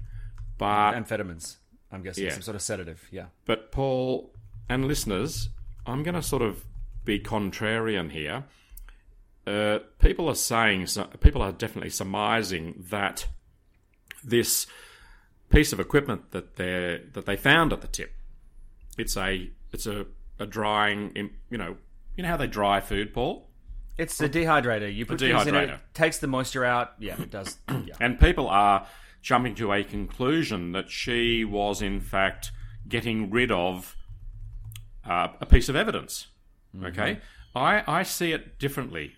But 0.57 0.93
Amphetamines. 0.93 1.57
I'm 1.91 2.01
guessing 2.01 2.23
Yeah. 2.25 2.31
some 2.31 2.41
sort 2.41 2.55
of 2.55 2.61
sedative. 2.61 3.05
Yeah. 3.11 3.25
But 3.45 3.71
Paul 3.73 4.31
and 4.69 4.85
listeners, 4.87 5.49
I'm 5.85 6.01
going 6.03 6.15
to 6.15 6.21
sort 6.21 6.41
of 6.41 6.63
be 7.03 7.19
contrarian 7.19 8.11
here. 8.11 8.45
Uh, 9.45 9.79
people 9.99 10.29
are 10.29 10.35
saying, 10.35 10.87
people 11.19 11.41
are 11.41 11.51
definitely 11.51 11.89
surmising 11.89 12.85
that 12.89 13.27
this 14.23 14.65
piece 15.49 15.71
of 15.73 15.79
equipment 15.79 16.31
that 16.31 16.55
they 16.55 17.01
that 17.13 17.25
they 17.25 17.35
found 17.37 17.71
at 17.73 17.81
the 17.81 17.87
tip, 17.87 18.13
it's 18.97 19.15
a 19.17 19.49
it's 19.71 19.85
a, 19.85 20.05
a 20.39 20.45
drying, 20.45 21.11
im- 21.15 21.35
you 21.49 21.57
know, 21.57 21.77
you 22.15 22.23
know 22.23 22.29
how 22.29 22.37
they 22.37 22.47
dry 22.47 22.79
food, 22.79 23.13
Paul. 23.13 23.49
It's 23.97 24.19
a 24.21 24.29
dehydrator. 24.29 24.93
You 24.93 25.05
put 25.05 25.19
things 25.19 25.47
in 25.47 25.55
it, 25.55 25.79
takes 25.93 26.19
the 26.19 26.27
moisture 26.27 26.63
out. 26.63 26.93
Yeah, 26.99 27.19
it 27.21 27.31
does. 27.31 27.57
Yeah. 27.85 27.95
And 27.99 28.19
people 28.19 28.47
are 28.47 28.87
jumping 29.21 29.55
to 29.55 29.73
a 29.73 29.83
conclusion 29.83 30.71
that 30.73 30.89
she 30.91 31.43
was, 31.43 31.81
in 31.81 31.99
fact, 31.99 32.51
getting 32.87 33.31
rid 33.31 33.51
of 33.51 33.95
uh, 35.03 35.29
a 35.41 35.45
piece 35.45 35.67
of 35.69 35.75
evidence. 35.75 36.27
Okay? 36.83 37.19
I, 37.55 37.83
I 37.87 38.03
see 38.03 38.33
it 38.33 38.59
differently. 38.59 39.13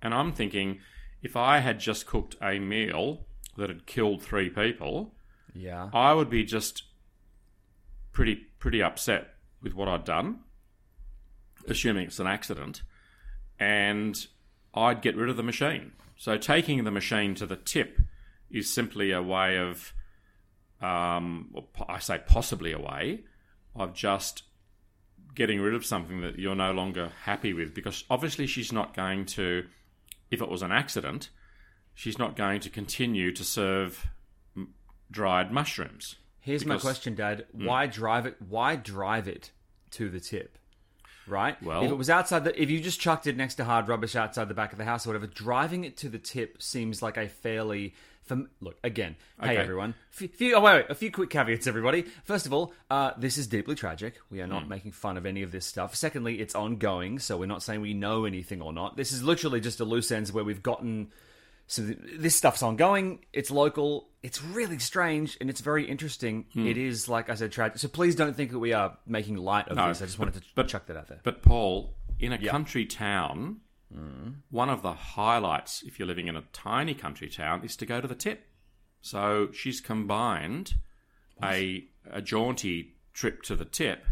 And 0.00 0.12
I'm 0.12 0.32
thinking 0.32 0.80
if 1.22 1.36
I 1.36 1.58
had 1.58 1.78
just 1.78 2.06
cooked 2.06 2.34
a 2.42 2.58
meal 2.58 3.26
that 3.56 3.68
had 3.68 3.86
killed 3.86 4.22
three 4.22 4.50
people, 4.50 5.14
Yeah. 5.54 5.90
I 5.92 6.12
would 6.14 6.28
be 6.30 6.42
just 6.44 6.82
pretty 8.12 8.34
pretty 8.58 8.82
upset 8.82 9.31
with 9.62 9.74
what 9.74 9.88
I'd 9.88 10.04
done, 10.04 10.40
assuming 11.68 12.06
it's 12.06 12.18
an 12.18 12.26
accident, 12.26 12.82
and 13.58 14.26
I'd 14.74 15.02
get 15.02 15.16
rid 15.16 15.28
of 15.28 15.36
the 15.36 15.42
machine. 15.42 15.92
So 16.16 16.36
taking 16.36 16.84
the 16.84 16.90
machine 16.90 17.34
to 17.36 17.46
the 17.46 17.56
tip 17.56 18.00
is 18.50 18.72
simply 18.72 19.12
a 19.12 19.22
way 19.22 19.58
of, 19.58 19.92
um, 20.80 21.54
I 21.88 21.98
say 21.98 22.20
possibly 22.26 22.72
a 22.72 22.78
way 22.78 23.24
of 23.74 23.94
just 23.94 24.42
getting 25.34 25.60
rid 25.60 25.74
of 25.74 25.86
something 25.86 26.20
that 26.20 26.38
you're 26.38 26.54
no 26.54 26.72
longer 26.72 27.12
happy 27.22 27.52
with, 27.52 27.74
because 27.74 28.04
obviously 28.10 28.46
she's 28.46 28.72
not 28.72 28.94
going 28.94 29.24
to, 29.24 29.64
if 30.30 30.42
it 30.42 30.48
was 30.48 30.62
an 30.62 30.72
accident, 30.72 31.30
she's 31.94 32.18
not 32.18 32.36
going 32.36 32.60
to 32.60 32.70
continue 32.70 33.32
to 33.32 33.44
serve 33.44 34.06
dried 35.10 35.52
mushrooms. 35.52 36.16
Here's 36.42 36.66
my 36.66 36.76
question, 36.76 37.14
Dad. 37.14 37.46
Hmm. 37.56 37.66
Why 37.66 37.86
drive 37.86 38.26
it? 38.26 38.36
Why 38.48 38.76
drive 38.76 39.28
it 39.28 39.50
to 39.92 40.10
the 40.10 40.20
tip? 40.20 40.58
Right. 41.26 41.60
Well- 41.62 41.84
if 41.84 41.90
it 41.90 41.94
was 41.94 42.10
outside 42.10 42.44
the, 42.44 42.60
if 42.60 42.68
you 42.68 42.80
just 42.80 43.00
chucked 43.00 43.26
it 43.26 43.36
next 43.36 43.54
to 43.54 43.64
hard 43.64 43.88
rubbish 43.88 44.16
outside 44.16 44.48
the 44.48 44.54
back 44.54 44.72
of 44.72 44.78
the 44.78 44.84
house 44.84 45.06
or 45.06 45.10
whatever, 45.10 45.28
driving 45.28 45.84
it 45.84 45.96
to 45.98 46.08
the 46.08 46.18
tip 46.18 46.60
seems 46.62 47.00
like 47.00 47.16
a 47.16 47.28
fairly. 47.28 47.94
Look 48.62 48.78
again. 48.82 49.16
Hey 49.42 49.58
everyone. 49.58 49.94
Few, 50.10 50.26
few, 50.28 50.54
oh 50.54 50.60
wait, 50.62 50.74
wait, 50.76 50.86
a 50.88 50.94
few 50.94 51.10
quick 51.10 51.28
caveats, 51.28 51.66
everybody. 51.66 52.06
First 52.24 52.46
of 52.46 52.54
all, 52.54 52.72
uh, 52.88 53.10
this 53.18 53.36
is 53.36 53.46
deeply 53.46 53.74
tragic. 53.74 54.14
We 54.30 54.40
are 54.40 54.46
not 54.46 54.68
making 54.68 54.92
fun 54.92 55.18
of 55.18 55.26
any 55.26 55.42
of 55.42 55.52
this 55.52 55.66
stuff. 55.66 55.94
Secondly, 55.94 56.40
it's 56.40 56.54
ongoing, 56.54 57.18
so 57.18 57.36
we're 57.36 57.44
not 57.44 57.62
saying 57.62 57.82
we 57.82 57.92
know 57.92 58.24
anything 58.24 58.62
or 58.62 58.72
not. 58.72 58.96
This 58.96 59.12
is 59.12 59.22
literally 59.22 59.60
just 59.60 59.80
a 59.80 59.84
loose 59.84 60.10
ends 60.10 60.32
where 60.32 60.44
we've 60.44 60.62
gotten 60.62 61.08
so 61.66 61.84
th- 61.86 61.98
this 62.18 62.34
stuff's 62.36 62.62
ongoing. 62.62 63.24
It's 63.32 63.50
local. 63.50 64.08
It's 64.22 64.42
really 64.42 64.78
strange 64.78 65.36
and 65.40 65.48
it's 65.50 65.60
very 65.60 65.84
interesting. 65.88 66.46
Hmm. 66.52 66.66
It 66.66 66.76
is, 66.78 67.08
like 67.08 67.30
I 67.30 67.34
said, 67.34 67.50
tragic. 67.52 67.78
So 67.78 67.88
please 67.88 68.14
don't 68.14 68.36
think 68.36 68.50
that 68.52 68.58
we 68.58 68.72
are 68.72 68.96
making 69.06 69.36
light 69.36 69.68
of 69.68 69.76
No, 69.76 69.88
this. 69.88 70.02
I 70.02 70.06
just 70.06 70.18
wanted 70.18 70.34
to 70.34 70.42
but- 70.54 70.68
chuck 70.68 70.86
that 70.86 70.96
out 70.96 71.08
there. 71.08 71.20
But 71.22 71.42
Paul, 71.42 71.94
in 72.20 72.32
a 72.32 72.38
country 72.38 72.84
town, 72.86 73.60
one 74.50 74.70
of 74.70 74.82
the 74.82 74.92
highlights, 74.92 75.82
if 75.82 75.98
you're 75.98 76.08
living 76.08 76.28
in 76.28 76.36
a 76.36 76.44
tiny 76.52 76.94
country 76.94 77.28
town, 77.28 77.62
is 77.64 77.76
to 77.76 77.86
go 77.86 78.00
to 78.00 78.08
the 78.08 78.14
tip. 78.14 78.46
So 79.00 79.50
she's 79.52 79.80
combined 79.80 80.74
a 81.42 81.86
a 82.10 82.22
jaunty 82.22 82.94
trip 83.12 83.42
to 83.42 83.56
the 83.56 83.64
tip, 83.64 84.04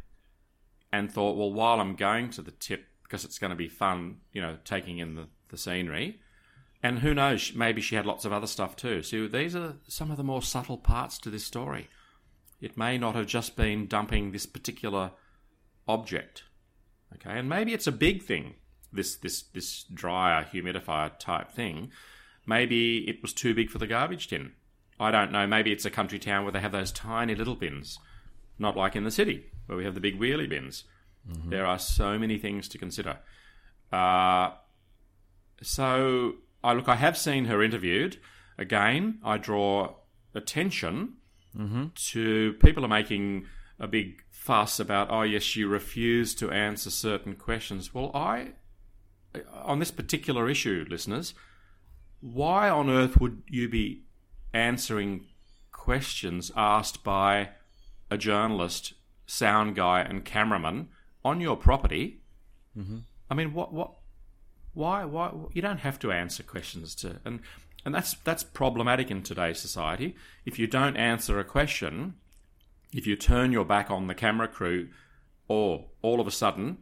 and 0.92 1.10
thought, 1.10 1.36
well, 1.36 1.52
while 1.52 1.80
I'm 1.80 1.94
going 1.94 2.30
to 2.30 2.42
the 2.42 2.50
tip, 2.50 2.84
because 3.04 3.24
it's 3.24 3.38
going 3.38 3.50
to 3.50 3.56
be 3.56 3.68
fun, 3.68 4.18
you 4.32 4.42
know, 4.42 4.56
taking 4.64 4.98
in 4.98 5.14
the, 5.14 5.28
the 5.48 5.56
scenery. 5.56 6.20
And 6.82 7.00
who 7.00 7.12
knows, 7.12 7.52
maybe 7.54 7.80
she 7.80 7.94
had 7.94 8.06
lots 8.06 8.24
of 8.24 8.32
other 8.32 8.46
stuff 8.46 8.74
too. 8.74 9.02
So 9.02 9.28
these 9.28 9.54
are 9.54 9.74
some 9.86 10.10
of 10.10 10.16
the 10.16 10.24
more 10.24 10.42
subtle 10.42 10.78
parts 10.78 11.18
to 11.18 11.30
this 11.30 11.44
story. 11.44 11.88
It 12.60 12.76
may 12.76 12.98
not 12.98 13.14
have 13.14 13.26
just 13.26 13.56
been 13.56 13.86
dumping 13.86 14.32
this 14.32 14.46
particular 14.46 15.12
object. 15.86 16.44
Okay, 17.14 17.38
and 17.38 17.48
maybe 17.48 17.74
it's 17.74 17.86
a 17.86 17.92
big 17.92 18.22
thing, 18.22 18.54
this 18.92 19.16
this 19.16 19.42
this 19.42 19.84
dryer 19.92 20.44
humidifier 20.44 21.18
type 21.18 21.50
thing. 21.50 21.90
Maybe 22.46 23.08
it 23.08 23.20
was 23.20 23.32
too 23.32 23.54
big 23.54 23.68
for 23.70 23.78
the 23.78 23.86
garbage 23.86 24.28
tin. 24.28 24.52
I 24.98 25.10
don't 25.10 25.32
know. 25.32 25.46
Maybe 25.46 25.72
it's 25.72 25.84
a 25.84 25.90
country 25.90 26.18
town 26.18 26.44
where 26.44 26.52
they 26.52 26.60
have 26.60 26.72
those 26.72 26.92
tiny 26.92 27.34
little 27.34 27.56
bins, 27.56 27.98
not 28.58 28.76
like 28.76 28.94
in 28.94 29.04
the 29.04 29.10
city 29.10 29.46
where 29.66 29.76
we 29.76 29.84
have 29.84 29.94
the 29.94 30.00
big 30.00 30.18
wheelie 30.18 30.48
bins. 30.48 30.84
There 31.48 31.66
are 31.66 31.78
so 31.78 32.18
many 32.18 32.38
things 32.38 32.68
to 32.68 32.78
consider. 32.78 33.18
Uh, 33.92 34.52
so 35.62 36.34
I 36.62 36.72
look. 36.72 36.88
I 36.88 36.96
have 36.96 37.16
seen 37.16 37.46
her 37.46 37.62
interviewed. 37.62 38.18
Again, 38.58 39.18
I 39.24 39.38
draw 39.38 39.94
attention 40.34 41.14
mm-hmm. 41.56 41.86
to 41.94 42.54
people 42.54 42.84
are 42.84 42.88
making 42.88 43.46
a 43.78 43.88
big 43.88 44.22
fuss 44.30 44.78
about. 44.78 45.10
Oh 45.10 45.22
yes, 45.22 45.42
she 45.42 45.64
refused 45.64 46.38
to 46.40 46.50
answer 46.50 46.90
certain 46.90 47.34
questions. 47.34 47.94
Well, 47.94 48.10
I 48.14 48.52
on 49.54 49.78
this 49.78 49.90
particular 49.90 50.48
issue, 50.48 50.84
listeners, 50.88 51.34
why 52.20 52.68
on 52.68 52.90
earth 52.90 53.20
would 53.20 53.42
you 53.48 53.68
be 53.68 54.04
answering 54.52 55.26
questions 55.72 56.50
asked 56.56 57.04
by 57.04 57.50
a 58.10 58.18
journalist, 58.18 58.94
sound 59.26 59.76
guy, 59.76 60.00
and 60.00 60.24
cameraman 60.24 60.88
on 61.24 61.40
your 61.40 61.56
property? 61.56 62.20
Mm-hmm. 62.76 62.98
I 63.30 63.34
mean, 63.34 63.54
what 63.54 63.72
what 63.72 63.92
why 64.74 65.04
why 65.04 65.32
you 65.52 65.62
don't 65.62 65.80
have 65.80 65.98
to 65.98 66.12
answer 66.12 66.42
questions 66.42 66.94
to 66.94 67.20
and 67.24 67.40
and 67.84 67.94
that's 67.94 68.14
that's 68.24 68.42
problematic 68.42 69.10
in 69.10 69.22
today's 69.22 69.58
society 69.58 70.14
if 70.44 70.58
you 70.58 70.66
don't 70.66 70.96
answer 70.96 71.38
a 71.38 71.44
question 71.44 72.14
if 72.92 73.06
you 73.06 73.16
turn 73.16 73.52
your 73.52 73.64
back 73.64 73.90
on 73.90 74.06
the 74.06 74.14
camera 74.14 74.48
crew 74.48 74.88
or 75.48 75.86
all 76.02 76.20
of 76.20 76.26
a 76.26 76.30
sudden 76.30 76.78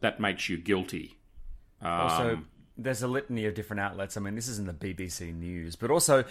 that 0.00 0.20
makes 0.20 0.48
you 0.48 0.56
guilty 0.56 1.18
um, 1.82 1.90
also, 1.90 2.38
there's 2.76 3.02
a 3.02 3.08
litany 3.08 3.46
of 3.46 3.54
different 3.54 3.80
outlets. 3.80 4.16
I 4.16 4.20
mean, 4.20 4.34
this 4.34 4.48
isn't 4.48 4.66
the 4.66 4.94
BBC 4.94 5.34
News, 5.34 5.76
but 5.76 5.90
also, 5.90 6.24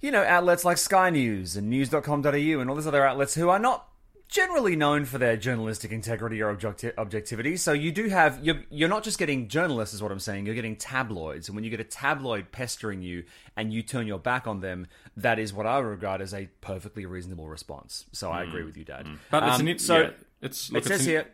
you 0.00 0.10
know, 0.10 0.24
outlets 0.24 0.64
like 0.64 0.78
Sky 0.78 1.10
News 1.10 1.56
and 1.56 1.68
News.com.au 1.68 2.26
and 2.28 2.70
all 2.70 2.76
these 2.76 2.86
other 2.86 3.06
outlets 3.06 3.34
who 3.34 3.48
are 3.48 3.58
not 3.58 3.88
generally 4.28 4.74
known 4.76 5.04
for 5.04 5.18
their 5.18 5.36
journalistic 5.36 5.92
integrity 5.92 6.42
or 6.42 6.54
objecti- 6.54 6.92
objectivity. 6.98 7.56
So 7.56 7.72
you 7.72 7.92
do 7.92 8.08
have 8.08 8.40
you're 8.44 8.62
you're 8.70 8.88
not 8.88 9.04
just 9.04 9.18
getting 9.18 9.48
journalists, 9.48 9.94
is 9.94 10.02
what 10.02 10.10
I'm 10.12 10.18
saying. 10.18 10.46
You're 10.46 10.54
getting 10.54 10.76
tabloids, 10.76 11.48
and 11.48 11.54
when 11.54 11.64
you 11.64 11.70
get 11.70 11.80
a 11.80 11.84
tabloid 11.84 12.50
pestering 12.52 13.02
you 13.02 13.24
and 13.56 13.72
you 13.72 13.82
turn 13.82 14.06
your 14.06 14.18
back 14.18 14.46
on 14.46 14.60
them, 14.60 14.86
that 15.16 15.38
is 15.38 15.52
what 15.52 15.66
I 15.66 15.78
regard 15.78 16.20
as 16.20 16.34
a 16.34 16.48
perfectly 16.60 17.06
reasonable 17.06 17.46
response. 17.48 18.06
So 18.12 18.30
I 18.30 18.42
agree 18.42 18.64
with 18.64 18.76
you, 18.76 18.84
Dad. 18.84 19.06
But 19.30 19.44
it's 19.44 19.60
Um, 19.60 19.68
an, 19.68 19.78
so 19.78 19.98
yeah, 20.00 20.10
it's 20.42 20.72
look, 20.72 20.84
it 20.84 20.88
says 20.88 21.00
it's 21.00 21.06
an- 21.06 21.10
here. 21.12 21.26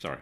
Sorry. 0.00 0.18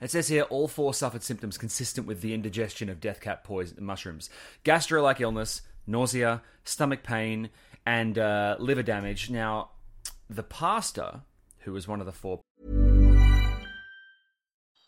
It 0.00 0.12
says 0.12 0.28
here 0.28 0.42
all 0.44 0.68
four 0.68 0.94
suffered 0.94 1.24
symptoms 1.24 1.58
consistent 1.58 2.06
with 2.06 2.20
the 2.20 2.32
indigestion 2.32 2.88
of 2.88 3.00
death 3.00 3.20
cap 3.20 3.42
poison 3.42 3.84
mushrooms, 3.84 4.30
gastro-like 4.62 5.20
illness, 5.20 5.62
nausea, 5.88 6.40
stomach 6.62 7.02
pain, 7.02 7.50
and 7.84 8.16
uh, 8.16 8.54
liver 8.60 8.84
damage. 8.84 9.28
Now, 9.28 9.70
the 10.30 10.44
pastor, 10.44 11.22
who 11.68 11.74
was 11.74 11.86
one 11.86 12.00
of 12.00 12.06
the 12.06 12.12
four 12.12 12.40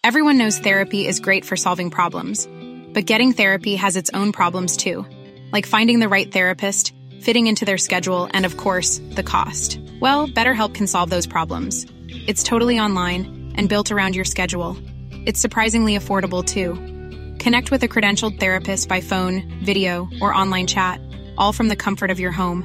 Everyone 0.03 0.39
knows 0.39 0.59
therapy 0.59 1.07
is 1.07 1.21
great 1.21 1.45
for 1.45 1.57
solving 1.57 1.91
problems, 1.91 2.49
but 2.95 3.05
getting 3.05 3.33
therapy 3.33 3.77
has 3.77 3.97
its 3.97 4.11
own 4.15 4.33
problems 4.33 4.79
too, 4.79 5.05
like 5.53 5.67
finding 5.67 6.01
the 6.01 6.09
right 6.09 6.33
therapist, 6.33 6.95
fitting 7.21 7.49
into 7.49 7.67
their 7.67 7.77
schedule, 7.77 8.31
and 8.33 8.47
of 8.47 8.57
course, 8.57 8.99
the 9.11 9.23
cost. 9.23 9.79
Well, 10.01 10.27
BetterHelp 10.27 10.73
can 10.73 10.87
solve 10.87 11.11
those 11.11 11.27
problems. 11.27 11.85
It's 12.27 12.43
totally 12.43 12.81
online 12.81 13.53
and 13.57 13.69
built 13.69 13.93
around 13.93 14.17
your 14.17 14.25
schedule. 14.25 14.75
It's 15.27 15.39
surprisingly 15.39 15.99
affordable 15.99 16.43
too. 16.43 16.75
Connect 17.45 17.71
with 17.71 17.83
a 17.83 17.89
credentialed 17.89 18.41
therapist 18.41 18.89
by 18.89 19.03
phone, 19.03 19.43
video, 19.63 20.09
or 20.23 20.33
online 20.33 20.67
chat, 20.67 20.99
all 21.37 21.53
from 21.53 21.69
the 21.69 21.77
comfort 21.77 22.11
of 22.11 22.19
your 22.19 22.33
home. 22.33 22.65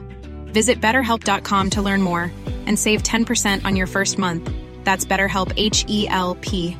Visit 0.53 0.79
betterhelp.com 0.79 1.71
to 1.71 1.81
learn 1.81 2.01
more 2.01 2.31
and 2.65 2.77
save 2.79 3.03
10% 3.03 3.65
on 3.65 3.75
your 3.75 3.87
first 3.87 4.17
month. 4.17 4.51
That's 4.83 5.05
BetterHelp 5.05 5.53
H 5.57 5.85
E 5.87 6.07
L 6.07 6.35
P. 6.35 6.77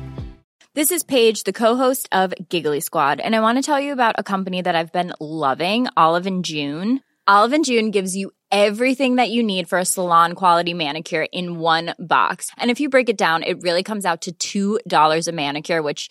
This 0.74 0.90
is 0.90 1.04
Paige, 1.04 1.44
the 1.44 1.54
co-host 1.54 2.06
of 2.12 2.34
Giggly 2.50 2.80
Squad, 2.80 3.18
and 3.18 3.34
I 3.34 3.40
want 3.40 3.56
to 3.56 3.62
tell 3.62 3.80
you 3.80 3.92
about 3.92 4.16
a 4.18 4.22
company 4.22 4.60
that 4.60 4.76
I've 4.76 4.92
been 4.92 5.14
loving, 5.20 5.86
Olive 5.96 6.26
and 6.26 6.44
June. 6.44 7.00
Olive 7.26 7.54
and 7.54 7.64
June 7.64 7.90
gives 7.90 8.14
you 8.14 8.30
everything 8.52 9.16
that 9.16 9.30
you 9.30 9.42
need 9.42 9.68
for 9.68 9.78
a 9.78 9.84
salon 9.84 10.34
quality 10.34 10.74
manicure 10.74 11.26
in 11.32 11.58
one 11.58 11.94
box. 11.98 12.50
And 12.58 12.70
if 12.70 12.78
you 12.78 12.88
break 12.88 13.08
it 13.08 13.16
down, 13.16 13.42
it 13.42 13.62
really 13.62 13.82
comes 13.82 14.04
out 14.04 14.28
to 14.38 14.78
$2 14.84 15.28
a 15.28 15.32
manicure, 15.32 15.82
which 15.82 16.10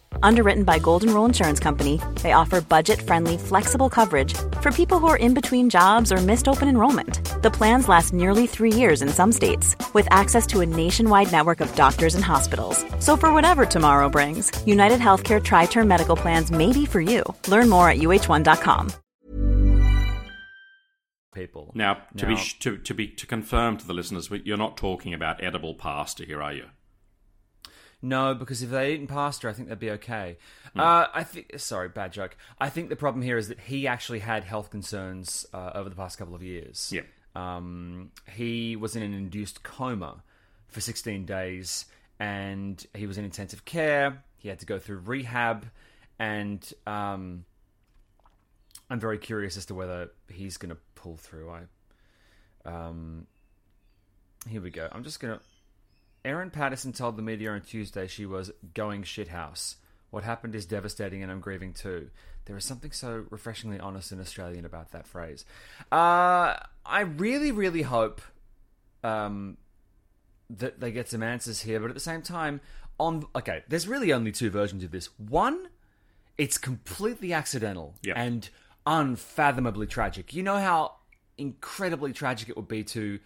Underwritten 0.23 0.63
by 0.63 0.79
Golden 0.79 1.13
Rule 1.13 1.25
Insurance 1.25 1.59
Company, 1.59 1.99
they 2.21 2.31
offer 2.33 2.61
budget 2.61 3.01
friendly, 3.01 3.37
flexible 3.37 3.89
coverage 3.89 4.33
for 4.61 4.71
people 4.71 4.99
who 4.99 5.07
are 5.07 5.17
in 5.17 5.33
between 5.33 5.69
jobs 5.69 6.11
or 6.11 6.17
missed 6.17 6.47
open 6.47 6.67
enrollment. 6.67 7.19
The 7.41 7.51
plans 7.51 7.87
last 7.89 8.13
nearly 8.13 8.47
three 8.47 8.71
years 8.73 9.01
in 9.01 9.09
some 9.09 9.31
states, 9.31 9.75
with 9.93 10.07
access 10.11 10.45
to 10.47 10.61
a 10.61 10.65
nationwide 10.65 11.31
network 11.31 11.61
of 11.61 11.73
doctors 11.75 12.15
and 12.15 12.23
hospitals. 12.23 12.85
So 12.99 13.17
for 13.17 13.33
whatever 13.33 13.65
tomorrow 13.65 14.09
brings, 14.09 14.51
United 14.67 14.99
Healthcare 14.99 15.43
Tri 15.43 15.65
Term 15.65 15.87
Medical 15.87 16.15
Plans 16.15 16.51
may 16.51 16.71
be 16.73 16.85
for 16.85 17.01
you. 17.01 17.23
Learn 17.47 17.69
more 17.69 17.89
at 17.89 17.97
uhone.com. 17.97 18.91
people. 21.33 21.71
Now, 21.73 21.93
to 22.17 22.25
Now- 22.25 22.35
be 22.35 22.35
sh- 22.35 22.59
to, 22.59 22.77
to 22.77 22.93
be 22.93 23.07
to 23.07 23.25
confirm 23.25 23.77
to 23.77 23.87
the 23.87 23.93
listeners, 23.93 24.29
you're 24.43 24.57
not 24.57 24.75
talking 24.75 25.13
about 25.13 25.41
edible 25.41 25.73
pasta 25.75 26.25
here, 26.25 26.41
are 26.43 26.51
you? 26.53 26.65
No, 28.01 28.33
because 28.33 28.63
if 28.63 28.69
they 28.71 28.93
eaten 28.93 29.07
pasta, 29.07 29.47
I 29.47 29.53
think 29.53 29.69
they'd 29.69 29.77
be 29.77 29.91
okay. 29.91 30.37
Uh, 30.75 31.07
I 31.13 31.23
think. 31.23 31.51
Sorry, 31.57 31.89
bad 31.89 32.13
joke. 32.13 32.35
I 32.59 32.69
think 32.69 32.89
the 32.89 32.95
problem 32.95 33.21
here 33.21 33.37
is 33.37 33.47
that 33.49 33.59
he 33.59 33.87
actually 33.87 34.19
had 34.19 34.43
health 34.43 34.71
concerns 34.71 35.45
uh, 35.53 35.71
over 35.75 35.89
the 35.89 35.95
past 35.95 36.17
couple 36.17 36.33
of 36.33 36.41
years. 36.41 36.91
Yeah. 36.93 37.01
Um, 37.35 38.11
he 38.33 38.75
was 38.75 38.95
in 38.95 39.03
an 39.03 39.13
induced 39.13 39.63
coma 39.63 40.23
for 40.67 40.81
16 40.81 41.25
days, 41.25 41.85
and 42.19 42.83
he 42.95 43.05
was 43.05 43.17
in 43.17 43.25
intensive 43.25 43.65
care. 43.65 44.23
He 44.37 44.49
had 44.49 44.59
to 44.59 44.65
go 44.65 44.79
through 44.79 44.99
rehab, 44.99 45.67
and 46.17 46.73
um, 46.87 47.45
I'm 48.89 48.99
very 48.99 49.17
curious 49.17 49.57
as 49.57 49.65
to 49.67 49.75
whether 49.75 50.09
he's 50.29 50.57
going 50.57 50.73
to 50.73 50.81
pull 50.95 51.17
through. 51.17 51.51
I, 51.51 51.61
um, 52.65 53.27
here 54.49 54.61
we 54.61 54.71
go. 54.71 54.87
I'm 54.91 55.03
just 55.03 55.19
going 55.19 55.37
to. 55.37 55.43
Erin 56.23 56.49
Patterson 56.51 56.93
told 56.93 57.17
the 57.17 57.21
media 57.21 57.51
on 57.51 57.61
Tuesday 57.61 58.07
she 58.07 58.25
was 58.25 58.51
going 58.73 59.03
shithouse. 59.03 59.75
What 60.11 60.23
happened 60.23 60.55
is 60.55 60.65
devastating 60.65 61.23
and 61.23 61.31
I'm 61.31 61.39
grieving 61.39 61.73
too. 61.73 62.09
There 62.45 62.57
is 62.57 62.65
something 62.65 62.91
so 62.91 63.25
refreshingly 63.29 63.79
honest 63.79 64.11
and 64.11 64.19
Australian 64.19 64.65
about 64.65 64.91
that 64.91 65.07
phrase. 65.07 65.45
Uh, 65.91 66.55
I 66.85 67.01
really, 67.01 67.51
really 67.51 67.81
hope 67.83 68.21
um, 69.03 69.57
that 70.49 70.79
they 70.79 70.91
get 70.91 71.09
some 71.09 71.23
answers 71.23 71.61
here, 71.61 71.79
but 71.79 71.87
at 71.89 71.93
the 71.93 71.99
same 71.99 72.21
time, 72.21 72.61
on 72.99 73.23
okay, 73.35 73.63
there's 73.67 73.87
really 73.87 74.11
only 74.13 74.31
two 74.31 74.49
versions 74.49 74.83
of 74.83 74.91
this. 74.91 75.07
One, 75.17 75.69
it's 76.37 76.57
completely 76.57 77.33
accidental 77.33 77.95
Yeah. 78.03 78.13
and 78.15 78.47
unfathomably 78.85 79.87
tragic. 79.87 80.33
You 80.33 80.43
know 80.43 80.57
how 80.57 80.95
incredibly 81.37 82.13
tragic 82.13 82.49
it 82.49 82.57
would 82.57 82.67
be 82.67 82.83
to 82.83 83.19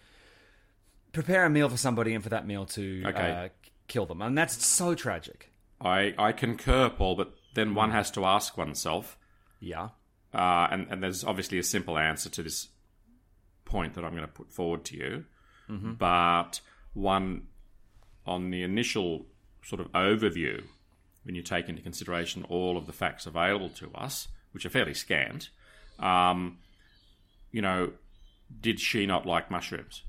prepare 1.16 1.44
a 1.44 1.50
meal 1.50 1.68
for 1.68 1.76
somebody 1.76 2.14
and 2.14 2.22
for 2.22 2.30
that 2.30 2.46
meal 2.46 2.64
to 2.66 3.02
Okay. 3.06 3.30
uh, 3.30 3.48
kill 3.88 4.06
them, 4.06 4.22
and 4.22 4.36
that's 4.38 4.64
so 4.64 4.94
tragic. 4.94 5.52
I 5.80 6.14
I 6.18 6.32
concur, 6.32 6.88
Paul, 6.90 7.16
but 7.16 7.34
then 7.54 7.74
one 7.74 7.90
has 7.90 8.10
to 8.12 8.24
ask 8.24 8.56
oneself, 8.56 9.16
Yeah. 9.60 9.88
uh, 10.34 10.68
and 10.70 10.86
and 10.90 11.02
there's 11.02 11.24
obviously 11.24 11.58
a 11.58 11.62
simple 11.62 11.98
answer 11.98 12.28
to 12.30 12.42
this 12.42 12.68
point 13.64 13.94
that 13.94 14.04
I'm 14.04 14.12
going 14.12 14.22
to 14.26 14.32
put 14.32 14.52
forward 14.52 14.84
to 14.86 14.96
you, 14.96 15.24
but 15.98 16.60
one 16.94 17.48
on 18.24 18.50
the 18.50 18.62
initial 18.62 19.26
sort 19.64 19.80
of 19.80 19.90
overview, 19.92 20.62
when 21.24 21.34
you 21.34 21.42
take 21.42 21.68
into 21.68 21.82
consideration 21.82 22.44
all 22.48 22.76
of 22.76 22.86
the 22.86 22.92
facts 22.92 23.26
available 23.26 23.68
to 23.70 23.90
us, 23.94 24.28
which 24.52 24.64
are 24.64 24.70
fairly 24.70 24.94
scant, 24.94 25.50
um, 25.98 26.58
you 27.50 27.60
know, 27.62 27.92
did 28.60 28.78
she 28.80 29.06
not 29.06 29.26
like 29.26 29.50
mushrooms? 29.50 30.02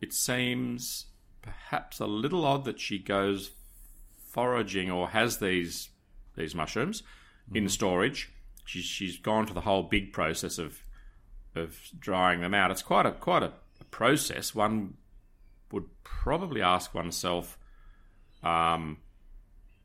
It 0.00 0.12
seems 0.12 1.06
perhaps 1.42 2.00
a 2.00 2.06
little 2.06 2.44
odd 2.44 2.64
that 2.64 2.80
she 2.80 2.98
goes 2.98 3.50
foraging 4.18 4.90
or 4.90 5.08
has 5.08 5.38
these 5.38 5.90
these 6.36 6.54
mushrooms 6.54 7.02
in 7.54 7.68
storage. 7.68 8.30
She's 8.64 8.84
she's 8.84 9.18
gone 9.18 9.46
to 9.46 9.54
the 9.54 9.62
whole 9.62 9.84
big 9.84 10.12
process 10.12 10.58
of 10.58 10.82
of 11.54 11.78
drying 11.98 12.40
them 12.40 12.54
out. 12.54 12.70
It's 12.70 12.82
quite 12.82 13.06
a 13.06 13.12
quite 13.12 13.42
a, 13.42 13.52
a 13.80 13.84
process. 13.84 14.54
One 14.54 14.94
would 15.72 15.84
probably 16.04 16.62
ask 16.62 16.94
oneself, 16.94 17.58
um, 18.42 18.98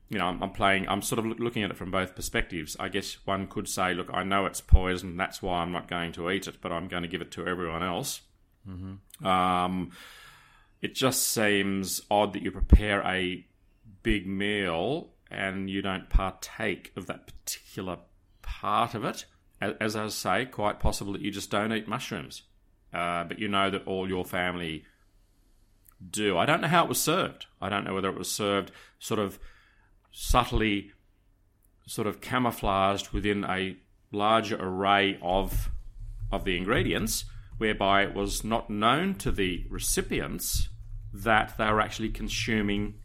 you 0.09 0.19
know, 0.19 0.25
I'm, 0.25 0.43
I'm 0.43 0.51
playing. 0.51 0.87
I'm 0.89 1.01
sort 1.01 1.19
of 1.19 1.25
loo- 1.25 1.35
looking 1.39 1.63
at 1.63 1.71
it 1.71 1.77
from 1.77 1.91
both 1.91 2.15
perspectives. 2.15 2.75
I 2.79 2.89
guess 2.89 3.17
one 3.25 3.47
could 3.47 3.67
say, 3.67 3.93
look, 3.93 4.09
I 4.13 4.23
know 4.23 4.45
it's 4.45 4.61
poison. 4.61 5.15
That's 5.15 5.41
why 5.41 5.61
I'm 5.61 5.71
not 5.71 5.87
going 5.87 6.11
to 6.13 6.29
eat 6.29 6.47
it, 6.47 6.57
but 6.61 6.71
I'm 6.71 6.87
going 6.87 7.03
to 7.03 7.09
give 7.09 7.21
it 7.21 7.31
to 7.31 7.47
everyone 7.47 7.83
else. 7.83 8.21
Um, 9.25 9.91
it 10.81 10.95
just 10.95 11.27
seems 11.27 12.01
odd 12.09 12.33
that 12.33 12.41
you 12.41 12.51
prepare 12.51 13.01
a 13.01 13.45
big 14.03 14.27
meal 14.27 15.09
and 15.29 15.69
you 15.69 15.81
don't 15.81 16.09
partake 16.09 16.91
of 16.95 17.05
that 17.07 17.27
particular 17.27 17.97
part 18.41 18.93
of 18.93 19.05
it. 19.05 19.25
As 19.61 19.95
I 19.95 20.07
say, 20.07 20.45
quite 20.45 20.79
possible 20.79 21.13
that 21.13 21.21
you 21.21 21.31
just 21.31 21.51
don't 21.51 21.71
eat 21.71 21.87
mushrooms, 21.87 22.43
uh, 22.93 23.23
but 23.25 23.37
you 23.37 23.47
know 23.47 23.69
that 23.69 23.85
all 23.85 24.09
your 24.09 24.25
family 24.25 24.85
do. 26.09 26.35
I 26.37 26.47
don't 26.47 26.61
know 26.61 26.67
how 26.67 26.83
it 26.83 26.89
was 26.89 26.99
served. 26.99 27.45
I 27.61 27.69
don't 27.69 27.83
know 27.83 27.93
whether 27.93 28.09
it 28.09 28.17
was 28.17 28.31
served 28.31 28.71
sort 28.97 29.19
of 29.19 29.39
subtly, 30.11 30.91
sort 31.85 32.07
of 32.07 32.21
camouflaged 32.21 33.11
within 33.11 33.43
a 33.45 33.77
larger 34.11 34.57
array 34.59 35.19
of 35.21 35.69
of 36.31 36.43
the 36.43 36.57
ingredients, 36.57 37.25
whereby 37.61 38.01
it 38.01 38.15
was 38.15 38.43
not 38.43 38.71
known 38.71 39.13
to 39.13 39.31
the 39.31 39.63
recipients 39.69 40.67
that 41.13 41.55
they 41.59 41.65
were 41.65 41.79
actually 41.79 42.09
consuming 42.09 42.95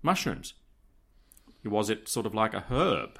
mushrooms. 0.00 0.54
Was 1.64 1.90
it 1.90 2.08
sort 2.08 2.24
of 2.24 2.32
like 2.32 2.54
a 2.54 2.60
herb? 2.70 3.18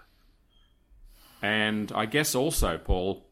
And 1.42 1.90
I 1.92 2.06
guess 2.06 2.36
also, 2.36 2.78
Paul, 2.78 3.26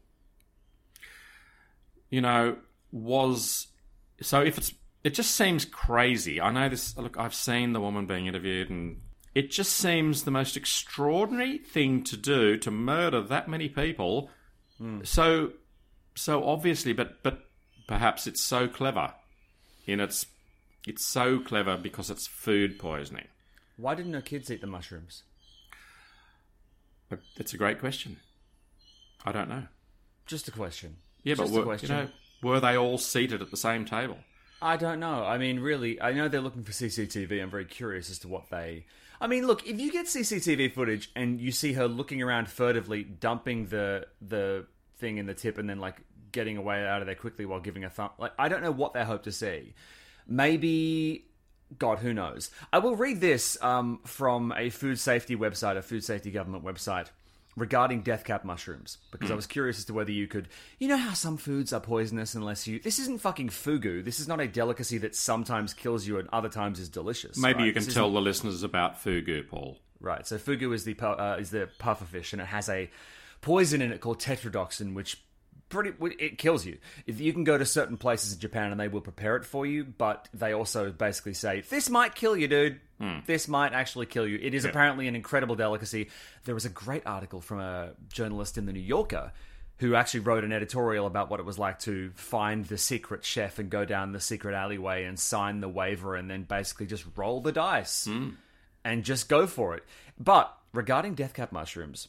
you 2.09 2.19
know, 2.19 2.57
was 2.91 3.67
so 4.21 4.41
if 4.41 4.57
it's 4.57 4.73
it 5.05 5.13
just 5.13 5.33
seems 5.33 5.63
crazy. 5.63 6.41
I 6.41 6.51
know 6.51 6.67
this. 6.67 6.97
Look, 6.97 7.17
I've 7.17 7.33
seen 7.33 7.71
the 7.71 7.79
woman 7.79 8.05
being 8.05 8.27
interviewed, 8.27 8.69
and 8.69 8.99
it 9.33 9.49
just 9.49 9.71
seems 9.71 10.23
the 10.23 10.31
most 10.31 10.57
extraordinary 10.57 11.59
thing 11.59 12.03
to 12.03 12.17
do 12.17 12.57
to 12.57 12.69
murder 12.69 13.21
that 13.21 13.47
many 13.47 13.69
people. 13.69 14.29
Hmm. 14.77 15.05
So, 15.05 15.53
so 16.15 16.43
obviously, 16.43 16.93
but 16.93 17.21
but 17.23 17.39
perhaps 17.87 18.27
it's 18.27 18.41
so 18.43 18.67
clever. 18.67 19.13
In 19.85 19.99
its, 19.99 20.25
it's 20.87 21.05
so 21.05 21.37
clever 21.39 21.77
because 21.77 22.09
it's 22.09 22.25
food 22.25 22.79
poisoning. 22.79 23.27
Why 23.77 23.93
didn't 23.93 24.13
her 24.13 24.21
kids 24.21 24.49
eat 24.49 24.61
the 24.61 24.67
mushrooms? 24.67 25.21
But 27.09 27.19
it's 27.35 27.53
a 27.53 27.57
great 27.57 27.79
question. 27.79 28.17
I 29.23 29.31
don't 29.31 29.49
know. 29.49 29.63
Just 30.25 30.47
a 30.47 30.51
question. 30.51 30.97
Yeah, 31.23 31.35
Just 31.35 31.51
but 31.51 31.59
were, 31.59 31.63
question. 31.65 31.89
you 31.89 31.95
know, 31.95 32.09
were 32.41 32.59
they 32.59 32.75
all 32.77 32.97
seated 32.97 33.41
at 33.41 33.51
the 33.51 33.57
same 33.57 33.85
table? 33.85 34.17
I 34.61 34.77
don't 34.77 34.99
know. 34.99 35.23
I 35.23 35.37
mean, 35.37 35.59
really, 35.59 36.01
I 36.01 36.13
know 36.13 36.27
they're 36.27 36.41
looking 36.41 36.63
for 36.63 36.71
CCTV. 36.71 37.41
I'm 37.41 37.49
very 37.51 37.65
curious 37.65 38.09
as 38.09 38.19
to 38.19 38.27
what 38.27 38.49
they. 38.49 38.85
I 39.21 39.27
mean, 39.27 39.45
look, 39.45 39.67
if 39.67 39.79
you 39.79 39.91
get 39.91 40.07
CCTV 40.07 40.73
footage 40.73 41.11
and 41.15 41.39
you 41.39 41.51
see 41.51 41.73
her 41.73 41.87
looking 41.87 42.21
around 42.21 42.49
furtively, 42.49 43.03
dumping 43.03 43.67
the 43.67 44.07
the 44.21 44.65
thing 45.05 45.17
in 45.19 45.25
the 45.27 45.33
tip, 45.35 45.57
and 45.59 45.69
then 45.69 45.79
like 45.79 45.97
getting 46.31 46.57
away 46.57 46.85
out 46.85 47.01
of 47.01 47.05
there 47.05 47.15
quickly 47.15 47.45
while 47.45 47.59
giving 47.59 47.83
a 47.83 47.89
thumb, 47.89 48.09
like 48.17 48.31
I 48.39 48.49
don't 48.49 48.63
know 48.63 48.71
what 48.71 48.93
they 48.93 49.03
hope 49.03 49.23
to 49.23 49.31
see. 49.31 49.73
Maybe, 50.27 51.25
God, 51.77 51.99
who 51.99 52.13
knows? 52.13 52.49
I 52.73 52.79
will 52.79 52.95
read 52.95 53.21
this 53.21 53.61
um, 53.61 53.99
from 54.05 54.51
a 54.57 54.69
food 54.69 54.99
safety 54.99 55.35
website, 55.35 55.77
a 55.77 55.81
food 55.81 56.03
safety 56.03 56.31
government 56.31 56.63
website. 56.65 57.07
Regarding 57.57 58.01
death 58.01 58.25
cap 58.25 58.43
mushrooms, 58.43 58.97
because 59.11 59.31
I 59.31 59.33
was 59.35 59.47
curious 59.47 59.77
as 59.77 59.85
to 59.85 59.93
whether 59.93 60.11
you 60.11 60.27
could. 60.27 60.49
You 60.77 60.89
know 60.89 60.97
how 60.97 61.13
some 61.13 61.37
foods 61.37 61.71
are 61.71 61.79
poisonous 61.79 62.35
unless 62.35 62.67
you. 62.67 62.79
This 62.81 62.99
isn't 62.99 63.21
fucking 63.21 63.47
fugu. 63.47 64.03
This 64.03 64.19
is 64.19 64.27
not 64.27 64.41
a 64.41 64.47
delicacy 64.49 64.97
that 64.97 65.15
sometimes 65.15 65.73
kills 65.73 66.05
you 66.05 66.19
and 66.19 66.27
other 66.33 66.49
times 66.49 66.81
is 66.81 66.89
delicious. 66.89 67.37
Maybe 67.37 67.59
right? 67.59 67.65
you 67.67 67.71
can 67.71 67.85
This 67.85 67.93
tell 67.93 68.07
isn't- 68.07 68.13
the 68.15 68.21
listeners 68.21 68.63
about 68.63 68.95
fugu, 69.01 69.47
Paul. 69.47 69.77
Right. 70.01 70.27
So 70.27 70.37
fugu 70.37 70.73
is 70.75 70.83
the 70.83 70.99
uh, 71.01 71.37
is 71.39 71.49
the 71.51 71.69
puffer 71.79 72.03
fish, 72.03 72.33
and 72.33 72.41
it 72.41 72.45
has 72.47 72.67
a 72.67 72.89
poison 73.45 73.79
in 73.79 73.91
it 73.91 74.01
called 74.01 74.19
tetrodotoxin, 74.19 74.95
which 74.95 75.23
pretty 75.69 75.93
it 76.19 76.37
kills 76.39 76.65
you. 76.65 76.79
If 77.05 77.21
you 77.21 77.31
can 77.31 77.43
go 77.43 77.57
to 77.57 77.65
certain 77.65 77.95
places 77.95 78.33
in 78.33 78.39
Japan 78.39 78.71
and 78.71 78.79
they 78.79 78.87
will 78.87 79.01
prepare 79.01 79.35
it 79.35 79.45
for 79.45 79.67
you, 79.67 79.85
but 79.85 80.27
they 80.33 80.51
also 80.53 80.91
basically 80.91 81.35
say 81.35 81.61
this 81.61 81.89
might 81.89 82.15
kill 82.15 82.35
you, 82.35 82.47
dude. 82.47 82.81
Hmm. 82.99 83.19
This 83.27 83.47
might 83.47 83.73
actually 83.73 84.07
kill 84.07 84.27
you. 84.27 84.39
It 84.41 84.53
is 84.55 84.65
apparently 84.65 85.07
an 85.07 85.15
incredible 85.15 85.55
delicacy. 85.55 86.09
There 86.45 86.55
was 86.55 86.65
a 86.65 86.69
great 86.69 87.03
article 87.05 87.39
from 87.39 87.59
a 87.59 87.91
journalist 88.11 88.57
in 88.57 88.65
the 88.65 88.73
New 88.73 88.79
Yorker 88.79 89.31
who 89.77 89.93
actually 89.93 90.21
wrote 90.21 90.43
an 90.43 90.51
editorial 90.51 91.05
about 91.05 91.29
what 91.29 91.39
it 91.39 91.45
was 91.45 91.59
like 91.59 91.77
to 91.79 92.09
find 92.15 92.65
the 92.65 92.77
secret 92.77 93.23
chef 93.23 93.59
and 93.59 93.69
go 93.69 93.85
down 93.85 94.11
the 94.11 94.21
secret 94.21 94.55
alleyway 94.55 95.03
and 95.03 95.19
sign 95.19 95.59
the 95.59 95.69
waiver 95.69 96.15
and 96.15 96.31
then 96.31 96.43
basically 96.43 96.87
just 96.87 97.05
roll 97.15 97.41
the 97.41 97.51
dice 97.51 98.05
hmm. 98.05 98.29
and 98.83 99.03
just 99.03 99.29
go 99.29 99.45
for 99.45 99.75
it. 99.75 99.83
But 100.17 100.51
regarding 100.73 101.13
death 101.13 101.33
cap 101.33 101.51
mushrooms, 101.51 102.07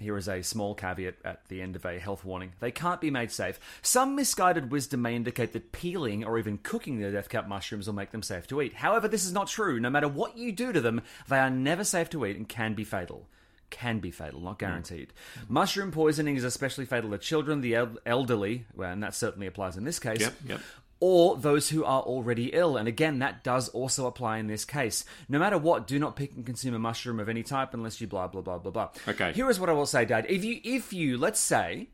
here 0.00 0.16
is 0.16 0.28
a 0.28 0.42
small 0.42 0.74
caveat 0.74 1.16
at 1.24 1.46
the 1.48 1.60
end 1.60 1.76
of 1.76 1.84
a 1.84 1.98
health 1.98 2.24
warning. 2.24 2.52
They 2.58 2.70
can't 2.70 3.00
be 3.00 3.10
made 3.10 3.30
safe. 3.30 3.60
Some 3.82 4.16
misguided 4.16 4.70
wisdom 4.70 5.02
may 5.02 5.14
indicate 5.14 5.52
that 5.52 5.72
peeling 5.72 6.24
or 6.24 6.38
even 6.38 6.58
cooking 6.58 6.98
the 6.98 7.10
death 7.10 7.28
cap 7.28 7.46
mushrooms 7.46 7.86
will 7.86 7.94
make 7.94 8.10
them 8.10 8.22
safe 8.22 8.46
to 8.48 8.62
eat. 8.62 8.74
However, 8.74 9.08
this 9.08 9.26
is 9.26 9.32
not 9.32 9.48
true. 9.48 9.78
No 9.78 9.90
matter 9.90 10.08
what 10.08 10.38
you 10.38 10.52
do 10.52 10.72
to 10.72 10.80
them, 10.80 11.02
they 11.28 11.38
are 11.38 11.50
never 11.50 11.84
safe 11.84 12.08
to 12.10 12.24
eat 12.24 12.36
and 12.36 12.48
can 12.48 12.74
be 12.74 12.82
fatal. 12.82 13.28
Can 13.68 14.00
be 14.00 14.10
fatal, 14.10 14.40
not 14.40 14.58
guaranteed. 14.58 15.12
Hmm. 15.46 15.52
Mushroom 15.52 15.92
poisoning 15.92 16.36
is 16.36 16.44
especially 16.44 16.86
fatal 16.86 17.10
to 17.10 17.18
children, 17.18 17.60
the 17.60 17.76
el- 17.76 17.98
elderly, 18.04 18.64
well, 18.74 18.90
and 18.90 19.02
that 19.02 19.14
certainly 19.14 19.46
applies 19.46 19.76
in 19.76 19.84
this 19.84 19.98
case 20.00 20.20
Yep, 20.20 20.34
yep. 20.46 20.60
Or 21.00 21.36
those 21.36 21.70
who 21.70 21.82
are 21.84 22.02
already 22.02 22.52
ill. 22.52 22.76
And 22.76 22.86
again, 22.86 23.18
that 23.20 23.42
does 23.42 23.68
also 23.70 24.06
apply 24.06 24.38
in 24.38 24.46
this 24.46 24.64
case. 24.64 25.04
No 25.28 25.38
matter 25.38 25.58
what, 25.58 25.86
do 25.86 25.98
not 25.98 26.14
pick 26.14 26.34
and 26.34 26.44
consume 26.44 26.74
a 26.74 26.78
mushroom 26.78 27.18
of 27.18 27.28
any 27.28 27.42
type 27.42 27.74
unless 27.74 28.00
you 28.00 28.06
blah 28.06 28.28
blah 28.28 28.42
blah 28.42 28.58
blah 28.58 28.70
blah. 28.70 28.90
Okay. 29.08 29.32
Here 29.32 29.48
is 29.50 29.58
what 29.58 29.70
I 29.70 29.72
will 29.72 29.86
say, 29.86 30.04
Dad. 30.04 30.26
If 30.28 30.44
you 30.44 30.60
if 30.62 30.92
you 30.92 31.18
let's 31.18 31.40
say, 31.40 31.88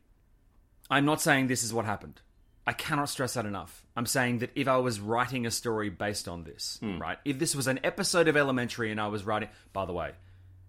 I'm 0.89 1.05
not 1.05 1.21
saying 1.21 1.47
this 1.47 1.63
is 1.63 1.73
what 1.73 1.85
happened. 1.85 2.21
I 2.65 2.73
cannot 2.73 3.07
stress 3.07 3.35
that 3.35 3.45
enough. 3.45 3.85
I'm 3.95 4.05
saying 4.05 4.39
that 4.39 4.51
if 4.53 4.67
I 4.67 4.75
was 4.77 4.99
writing 4.99 5.45
a 5.45 5.51
story 5.51 5.89
based 5.89 6.27
on 6.27 6.43
this, 6.43 6.79
right? 6.99 7.17
If 7.23 7.39
this 7.39 7.55
was 7.55 7.67
an 7.67 7.79
episode 7.85 8.27
of 8.27 8.35
Elementary 8.35 8.91
and 8.91 8.99
I 8.99 9.07
was 9.07 9.23
writing, 9.23 9.47
by 9.71 9.85
the 9.85 9.93
way, 9.93 10.11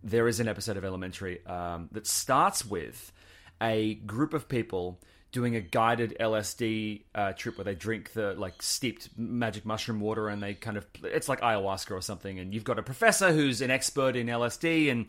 there 0.04 0.28
is 0.28 0.38
an 0.38 0.46
episode 0.46 0.76
of 0.76 0.84
Elementary 0.84 1.44
um, 1.44 1.88
that 1.90 2.06
starts 2.06 2.64
with 2.64 3.12
a 3.60 3.94
group 3.94 4.32
of 4.32 4.48
people 4.48 5.00
doing 5.30 5.56
a 5.56 5.60
guided 5.60 6.16
LSD 6.18 7.02
uh, 7.14 7.32
trip 7.32 7.58
where 7.58 7.64
they 7.64 7.74
drink 7.74 8.12
the 8.12 8.34
like 8.34 8.62
steeped 8.62 9.10
magic 9.16 9.66
mushroom 9.66 10.00
water 10.00 10.28
and 10.28 10.42
they 10.42 10.54
kind 10.54 10.76
of 10.76 10.86
it's 11.04 11.28
like 11.28 11.40
ayahuasca 11.40 11.90
or 11.90 12.00
something. 12.00 12.38
And 12.38 12.54
you've 12.54 12.64
got 12.64 12.78
a 12.78 12.82
professor 12.82 13.32
who's 13.32 13.60
an 13.60 13.70
expert 13.70 14.16
in 14.16 14.26
LSD 14.26 14.90
and 14.90 15.06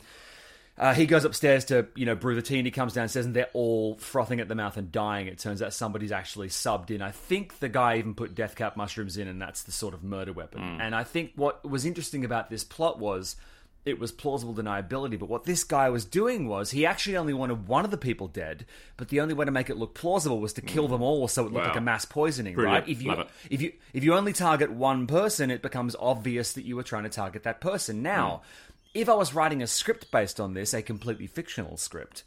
uh, 0.76 0.94
he 0.94 1.04
goes 1.04 1.24
upstairs 1.24 1.66
to, 1.66 1.86
you 1.94 2.06
know, 2.06 2.14
brew 2.14 2.34
the 2.34 2.42
tea 2.42 2.58
and 2.58 2.66
he 2.66 2.70
comes 2.70 2.94
downstairs 2.94 3.26
and 3.26 3.34
they're 3.34 3.50
all 3.52 3.96
frothing 3.96 4.40
at 4.40 4.48
the 4.48 4.54
mouth 4.54 4.76
and 4.76 4.90
dying. 4.92 5.26
It 5.26 5.38
turns 5.38 5.62
out 5.62 5.72
somebody's 5.72 6.12
actually 6.12 6.48
subbed 6.48 6.90
in. 6.90 7.02
I 7.02 7.10
think 7.10 7.58
the 7.58 7.68
guy 7.68 7.98
even 7.98 8.14
put 8.14 8.34
death 8.34 8.56
cap 8.56 8.76
mushrooms 8.76 9.16
in 9.16 9.28
and 9.28 9.40
that's 9.40 9.62
the 9.62 9.72
sort 9.72 9.94
of 9.94 10.02
murder 10.02 10.32
weapon. 10.32 10.62
And 10.80 10.94
I 10.94 11.04
think 11.04 11.32
what 11.36 11.68
was 11.68 11.84
interesting 11.84 12.24
about 12.24 12.50
this 12.50 12.64
plot 12.64 12.98
was 12.98 13.36
it 13.84 13.98
was 13.98 14.12
plausible 14.12 14.54
deniability, 14.54 15.18
but 15.18 15.28
what 15.28 15.44
this 15.44 15.64
guy 15.64 15.88
was 15.88 16.04
doing 16.04 16.46
was 16.46 16.70
he 16.70 16.84
actually 16.84 17.16
only 17.16 17.32
wanted 17.32 17.66
one 17.66 17.84
of 17.84 17.90
the 17.90 17.96
people 17.96 18.28
dead, 18.28 18.66
but 18.98 19.08
the 19.08 19.20
only 19.20 19.32
way 19.32 19.46
to 19.46 19.50
make 19.50 19.70
it 19.70 19.76
look 19.78 19.94
plausible 19.94 20.38
was 20.38 20.52
to 20.54 20.60
kill 20.60 20.86
mm. 20.86 20.90
them 20.90 21.02
all 21.02 21.28
so 21.28 21.42
it 21.46 21.52
looked 21.52 21.64
Wow. 21.64 21.68
like 21.70 21.78
a 21.78 21.80
mass 21.80 22.04
poisoning, 22.04 22.54
Brilliant. 22.54 22.84
right? 22.86 22.88
If 22.90 23.02
you 23.02 23.24
if 23.48 23.62
you 23.62 23.72
if 23.94 24.04
you 24.04 24.14
only 24.14 24.32
target 24.34 24.70
one 24.70 25.06
person, 25.06 25.50
it 25.50 25.62
becomes 25.62 25.96
obvious 25.98 26.52
that 26.52 26.64
you 26.64 26.76
were 26.76 26.82
trying 26.82 27.04
to 27.04 27.08
target 27.08 27.42
that 27.44 27.60
person. 27.60 28.02
Now, 28.02 28.42
mm. 28.42 29.00
if 29.00 29.08
I 29.08 29.14
was 29.14 29.34
writing 29.34 29.62
a 29.62 29.66
script 29.66 30.10
based 30.10 30.38
on 30.40 30.52
this, 30.52 30.74
a 30.74 30.82
completely 30.82 31.26
fictional 31.26 31.78
script, 31.78 32.22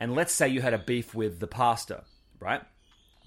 and 0.00 0.14
let's 0.14 0.32
say 0.32 0.48
you 0.48 0.62
had 0.62 0.72
a 0.74 0.78
beef 0.78 1.14
with 1.14 1.38
the 1.38 1.46
pastor, 1.46 2.02
right? 2.40 2.62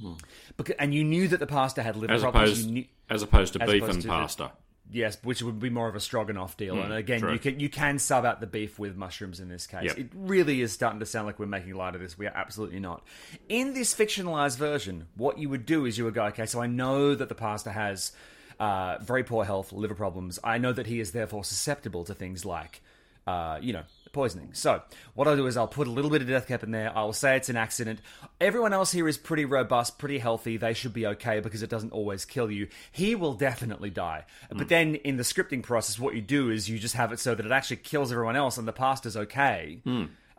Hmm. 0.02 0.14
Because, 0.58 0.76
and 0.80 0.94
you 0.94 1.04
knew 1.04 1.28
that 1.28 1.40
the 1.40 1.48
pastor 1.48 1.82
had 1.82 1.96
liver 1.96 2.14
As 2.14 2.22
problems. 2.22 2.52
opposed, 2.52 2.68
you 2.68 2.72
knew, 2.74 2.86
as 3.10 3.22
opposed 3.24 3.54
to 3.54 3.62
as 3.64 3.70
beef 3.70 3.82
opposed 3.84 3.94
and 3.96 4.02
to 4.02 4.08
the- 4.08 4.14
pasta. 4.14 4.52
Yes, 4.90 5.18
which 5.22 5.42
would 5.42 5.60
be 5.60 5.70
more 5.70 5.90
of 5.90 5.96
a 5.96 6.00
stroganoff 6.00 6.56
deal. 6.56 6.82
and 6.82 6.94
again, 6.94 7.20
true. 7.20 7.34
you 7.34 7.40
can 7.40 7.60
you 7.60 7.70
can 7.70 8.00
sub 8.00 8.26
out 8.26 8.40
the 8.40 8.48
beef 8.48 8.80
with 8.80 8.96
mushrooms 8.96 9.40
in 9.40 9.50
this 9.50 9.68
case. 9.68 9.84
Yep. 9.84 9.98
It 9.98 10.08
really 10.16 10.62
is 10.62 10.72
starting 10.72 11.00
to 11.02 11.06
sound 11.06 11.28
like 11.28 11.40
we're 11.40 11.46
making 11.46 11.74
light 11.76 11.96
of 11.96 12.02
this. 12.02 12.18
We 12.18 12.26
are 12.26 12.34
absolutely 12.34 12.80
not. 12.80 13.04
In 13.50 13.74
this 13.74 13.94
fictionalized 13.94 14.58
version, 14.58 15.08
what 15.16 15.40
you 15.40 15.50
would 15.50 15.66
do 15.66 15.86
is 15.86 15.98
you 15.98 16.06
would 16.06 16.14
go, 16.14 16.26
okay, 16.26 16.46
so 16.46 16.62
I 16.62 16.68
know 16.68 17.16
that 17.16 17.28
the 17.28 17.36
pastor 17.36 17.72
has 17.72 18.14
uh, 18.60 18.98
very 19.02 19.24
poor 19.24 19.44
health, 19.44 19.74
liver 19.74 19.96
problems. 19.96 20.40
I 20.44 20.58
know 20.58 20.72
that 20.74 20.88
he 20.88 21.00
is 21.00 21.12
therefore 21.12 21.44
susceptible 21.44 22.06
to 22.06 22.14
things 22.14 22.46
like, 22.46 22.82
uh, 23.26 23.60
you 23.62 23.74
know, 23.74 23.84
poisoning. 24.12 24.50
So 24.54 24.82
what 25.14 25.28
I'll 25.28 25.36
do 25.36 25.48
is 25.48 25.58
I'll 25.58 25.68
put 25.68 25.88
a 25.88 25.92
little 25.92 26.12
bit 26.12 26.22
of 26.22 26.28
death 26.28 26.48
cap 26.48 26.64
in 26.64 26.72
there. 26.72 26.92
I 26.96 27.04
will 27.04 27.14
say 27.14 27.36
it's 27.38 27.50
an 27.50 27.58
accident. 27.58 28.00
Everyone 28.42 28.74
else 28.74 28.92
here 28.92 29.08
is 29.08 29.18
pretty 29.18 29.46
robust, 29.46 29.98
pretty 29.98 30.18
healthy. 30.18 30.58
They 30.58 30.74
should 30.74 30.94
be 30.94 31.08
okay 31.08 31.40
because 31.40 31.64
it 31.64 31.70
doesn't 31.70 31.92
always 31.92 32.26
kill 32.26 32.50
you. 32.52 32.68
He 32.92 33.16
will 33.16 33.34
definitely 33.34 33.90
die. 33.90 34.26
But 34.56 34.70
then 34.70 34.96
in 34.96 35.18
the 35.18 35.24
scripting 35.24 35.64
process, 35.64 36.00
what 36.00 36.16
you 36.16 36.22
do 36.22 36.50
is 36.50 36.70
you 36.70 36.80
just 36.80 36.96
have 36.96 37.12
it 37.12 37.20
so 37.20 37.36
that 37.36 37.46
it 37.46 37.52
actually 37.52 37.78
kills 37.78 38.12
everyone 38.12 38.36
else 38.36 38.58
and 38.58 38.68
the 38.68 38.74
pastor's 38.74 39.18
okay. 39.18 39.82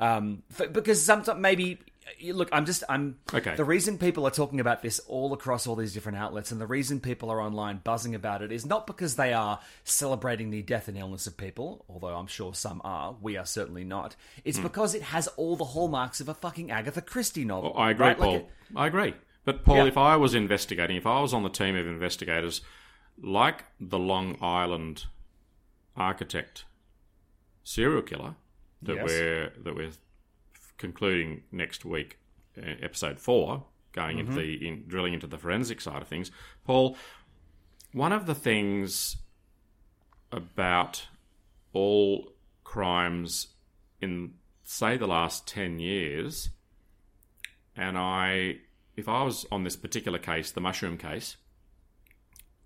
Um, 0.00 0.42
f- 0.58 0.72
because 0.72 1.02
sometimes 1.02 1.40
maybe 1.40 1.80
look, 2.22 2.48
I'm 2.52 2.66
just 2.66 2.84
I'm 2.88 3.18
Okay. 3.32 3.54
The 3.54 3.64
reason 3.64 3.98
people 3.98 4.26
are 4.26 4.30
talking 4.30 4.60
about 4.60 4.82
this 4.82 4.98
all 5.00 5.32
across 5.32 5.66
all 5.66 5.76
these 5.76 5.92
different 5.92 6.18
outlets, 6.18 6.50
and 6.50 6.60
the 6.60 6.66
reason 6.66 7.00
people 7.00 7.30
are 7.30 7.40
online 7.40 7.80
buzzing 7.84 8.14
about 8.14 8.42
it, 8.42 8.52
is 8.52 8.66
not 8.66 8.86
because 8.86 9.16
they 9.16 9.32
are 9.32 9.60
celebrating 9.84 10.50
the 10.50 10.62
death 10.62 10.88
and 10.88 10.96
illness 10.96 11.26
of 11.26 11.36
people, 11.36 11.84
although 11.88 12.14
I'm 12.16 12.26
sure 12.26 12.54
some 12.54 12.80
are. 12.84 13.16
We 13.20 13.36
are 13.36 13.46
certainly 13.46 13.84
not. 13.84 14.16
It's 14.44 14.58
hmm. 14.58 14.64
because 14.64 14.94
it 14.94 15.02
has 15.02 15.28
all 15.36 15.56
the 15.56 15.64
hallmarks 15.64 16.20
of 16.20 16.28
a 16.28 16.34
fucking 16.34 16.70
Agatha 16.70 17.02
Christie 17.02 17.44
novel. 17.44 17.72
Oh, 17.74 17.78
I 17.78 17.90
agree, 17.90 18.06
right? 18.06 18.18
Like 18.18 18.28
Paul. 18.28 18.36
it- 18.36 18.48
I 18.76 18.86
agree. 18.86 19.14
But 19.44 19.64
Paul, 19.64 19.76
Yeah. 19.76 19.86
if 19.86 19.96
I 19.96 20.16
was 20.16 20.34
investigating, 20.34 20.96
if 20.96 21.06
I 21.06 21.20
was 21.20 21.32
on 21.32 21.42
the 21.42 21.48
team 21.48 21.74
of 21.74 21.86
investigators, 21.86 22.60
like 23.22 23.64
the 23.80 23.98
Long 23.98 24.36
Island 24.42 25.06
architect 25.96 26.64
serial 27.64 28.02
killer 28.02 28.36
that 28.82 28.96
Yes. 28.96 29.04
we're 29.06 29.52
that 29.64 29.74
we're 29.74 29.90
concluding 30.78 31.42
next 31.52 31.84
week, 31.84 32.18
uh, 32.56 32.74
episode 32.80 33.20
four, 33.20 33.64
going 33.92 34.18
into 34.18 34.32
the 34.32 34.66
in, 34.66 34.84
drilling 34.86 35.14
into 35.14 35.26
the 35.26 35.38
forensic 35.38 35.80
side 35.80 36.02
of 36.02 36.08
things, 36.08 36.30
Paul. 36.64 36.96
One 37.92 38.12
of 38.12 38.26
the 38.26 38.34
things 38.34 39.16
about 40.30 41.06
all 41.72 42.32
crimes 42.64 43.48
in 44.00 44.34
say 44.62 44.96
the 44.98 45.06
last 45.06 45.46
10 45.48 45.78
years 45.78 46.50
and 47.78 47.96
I, 47.96 48.56
if 48.96 49.08
I 49.08 49.22
was 49.22 49.46
on 49.52 49.62
this 49.62 49.76
particular 49.76 50.18
case, 50.18 50.50
the 50.50 50.60
mushroom 50.60 50.98
case, 50.98 51.36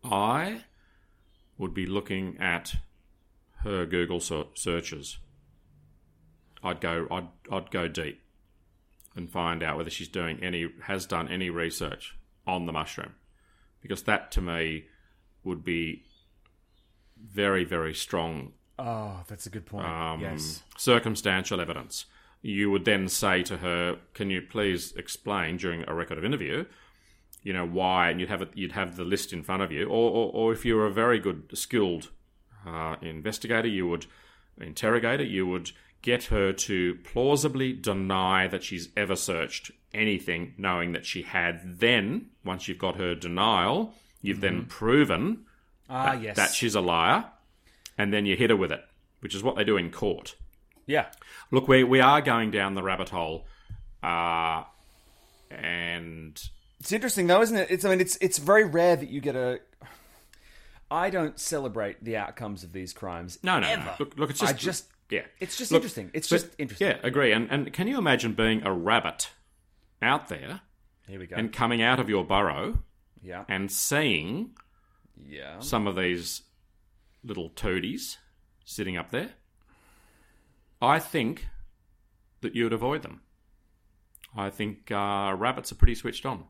I 0.02 0.62
would 1.58 1.74
be 1.74 1.84
looking 1.84 2.38
at 2.38 2.76
her 3.58 3.84
Google 3.84 4.20
searches. 4.20 5.18
I'd 6.62 6.80
go, 6.80 7.06
I'd, 7.10 7.28
I'd 7.50 7.70
go 7.70 7.88
deep 7.88 8.20
and 9.16 9.30
find 9.30 9.62
out 9.62 9.76
whether 9.76 9.90
she's 9.90 10.08
doing 10.08 10.42
any, 10.42 10.68
has 10.84 11.06
done 11.06 11.28
any 11.28 11.50
research 11.50 12.14
on 12.46 12.66
the 12.66 12.72
mushroom, 12.72 13.14
because 13.80 14.02
that 14.04 14.30
to 14.32 14.40
me 14.40 14.86
would 15.44 15.64
be 15.64 16.04
very, 17.20 17.64
very 17.64 17.94
strong 17.94 18.52
Oh, 18.78 19.20
that's 19.28 19.46
a 19.46 19.50
good 19.50 19.66
point. 19.66 19.86
um, 19.86 20.20
yes. 20.20 20.62
circumstantial 20.76 21.60
evidence. 21.60 22.06
You 22.40 22.70
would 22.70 22.84
then 22.84 23.06
say 23.08 23.42
to 23.44 23.58
her, 23.58 23.98
"Can 24.14 24.30
you 24.30 24.42
please 24.42 24.92
explain 24.96 25.56
during 25.58 25.84
a 25.88 25.94
record 25.94 26.18
of 26.18 26.24
interview, 26.24 26.64
you 27.44 27.52
know 27.52 27.66
why?" 27.66 28.10
And 28.10 28.18
you'd 28.18 28.30
have 28.30 28.42
it, 28.42 28.50
you'd 28.54 28.72
have 28.72 28.96
the 28.96 29.04
list 29.04 29.32
in 29.32 29.42
front 29.44 29.62
of 29.62 29.70
you, 29.70 29.84
or, 29.86 30.10
or, 30.10 30.32
or 30.32 30.52
if 30.52 30.64
you 30.64 30.74
were 30.74 30.86
a 30.86 30.92
very 30.92 31.20
good, 31.20 31.50
skilled 31.56 32.10
uh, 32.66 32.96
investigator, 33.02 33.68
you 33.68 33.86
would 33.86 34.06
interrogator, 34.60 35.22
you 35.22 35.46
would 35.46 35.70
get 36.02 36.24
her 36.24 36.52
to 36.52 36.96
plausibly 37.04 37.72
deny 37.72 38.46
that 38.48 38.62
she's 38.64 38.88
ever 38.96 39.16
searched 39.16 39.70
anything, 39.94 40.54
knowing 40.58 40.92
that 40.92 41.06
she 41.06 41.22
had. 41.22 41.78
Then, 41.80 42.26
once 42.44 42.66
you've 42.68 42.78
got 42.78 42.96
her 42.96 43.14
denial, 43.14 43.94
you've 44.20 44.40
then 44.40 44.66
proven 44.66 45.44
Ah, 45.88 46.12
that, 46.12 46.22
yes. 46.22 46.36
that 46.36 46.50
she's 46.52 46.74
a 46.74 46.80
liar, 46.80 47.24
and 47.98 48.12
then 48.12 48.26
you 48.26 48.36
hit 48.36 48.50
her 48.50 48.56
with 48.56 48.72
it, 48.72 48.84
which 49.20 49.34
is 49.34 49.42
what 49.42 49.56
they 49.56 49.64
do 49.64 49.76
in 49.76 49.90
court. 49.90 50.34
yeah. 50.86 51.06
Look, 51.50 51.68
we 51.68 51.84
we 51.84 52.00
are 52.00 52.20
going 52.22 52.50
down 52.50 52.74
the 52.74 52.82
rabbit 52.82 53.10
hole, 53.10 53.46
uh, 54.02 54.64
and 55.50 56.42
It's 56.80 56.92
interesting 56.92 57.26
though, 57.26 57.42
isn't 57.42 57.56
it? 57.56 57.70
It's 57.70 57.84
I 57.84 57.90
mean, 57.90 58.00
it's 58.00 58.16
it's 58.20 58.38
very 58.38 58.64
rare 58.64 58.96
that 58.96 59.10
you 59.10 59.20
get 59.20 59.36
a. 59.36 59.60
I 60.90 61.10
don't 61.10 61.38
celebrate 61.38 62.02
the 62.04 62.16
outcomes 62.16 62.64
of 62.64 62.72
these 62.72 62.92
crimes. 62.92 63.38
no, 63.42 63.60
no, 63.60 63.66
ever. 63.66 63.84
no. 63.84 63.92
Look, 63.98 64.18
look, 64.18 64.30
it's 64.30 64.40
just 64.40 64.54
I 64.54 64.56
just 64.56 64.86
yeah, 65.12 65.22
It's 65.40 65.56
just 65.56 65.70
Look, 65.70 65.80
interesting. 65.80 66.10
It's 66.14 66.28
but- 66.28 66.36
just 66.40 66.54
interesting. 66.58 66.88
Yeah, 66.88 66.96
agree. 67.02 67.32
And 67.32 67.50
and 67.50 67.72
can 67.72 67.86
you 67.86 67.98
imagine 67.98 68.32
being 68.34 68.64
a 68.66 68.72
rabbit 68.72 69.30
out 70.00 70.28
there 70.28 70.62
Here 71.06 71.18
we 71.20 71.26
go. 71.26 71.36
and 71.36 71.52
coming 71.52 71.82
out 71.82 72.00
of 72.00 72.08
your 72.08 72.24
burrow 72.24 72.82
yeah. 73.22 73.44
and 73.48 73.70
seeing 73.70 74.56
Yeah. 75.24 75.60
some 75.60 75.86
of 75.86 75.94
these 75.96 76.42
little 77.22 77.50
toadies 77.50 78.18
sitting 78.64 78.96
up 78.96 79.10
there? 79.10 79.30
I 80.80 80.98
think 80.98 81.46
that 82.40 82.56
you 82.56 82.64
would 82.64 82.72
avoid 82.72 83.02
them. 83.02 83.20
I 84.36 84.50
think 84.50 84.90
uh, 84.90 85.34
rabbits 85.38 85.70
are 85.70 85.76
pretty 85.76 85.94
switched 85.94 86.24
on. 86.26 86.46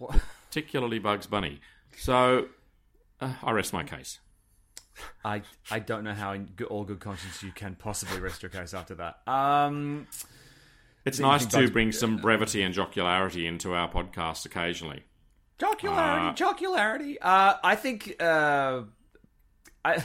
particularly 0.50 0.98
Bugs 0.98 1.26
Bunny. 1.26 1.60
So 1.96 2.48
uh, 3.20 3.34
I 3.42 3.50
rest 3.52 3.72
my 3.72 3.84
case. 3.84 4.18
I 5.24 5.42
I 5.70 5.78
don't 5.78 6.04
know 6.04 6.14
how 6.14 6.32
in 6.32 6.46
good, 6.46 6.66
all 6.68 6.84
good 6.84 7.00
conscience 7.00 7.42
you 7.42 7.52
can 7.52 7.74
possibly 7.74 8.20
rest 8.20 8.42
your 8.42 8.50
case 8.50 8.74
after 8.74 8.94
that. 8.96 9.18
Um. 9.26 10.06
It's 11.04 11.18
nice 11.20 11.46
to 11.46 11.70
bring 11.70 11.92
some 11.92 12.18
brevity 12.18 12.62
and 12.62 12.74
jocularity 12.74 13.46
into 13.46 13.72
our 13.72 13.90
podcast 13.90 14.44
occasionally. 14.44 15.04
Jocularity, 15.58 16.26
Uh, 16.28 16.34
jocularity. 16.34 17.16
Uh, 17.20 17.54
I 17.64 17.76
think. 17.76 18.14
Uh, 18.20 18.82
I 19.84 20.04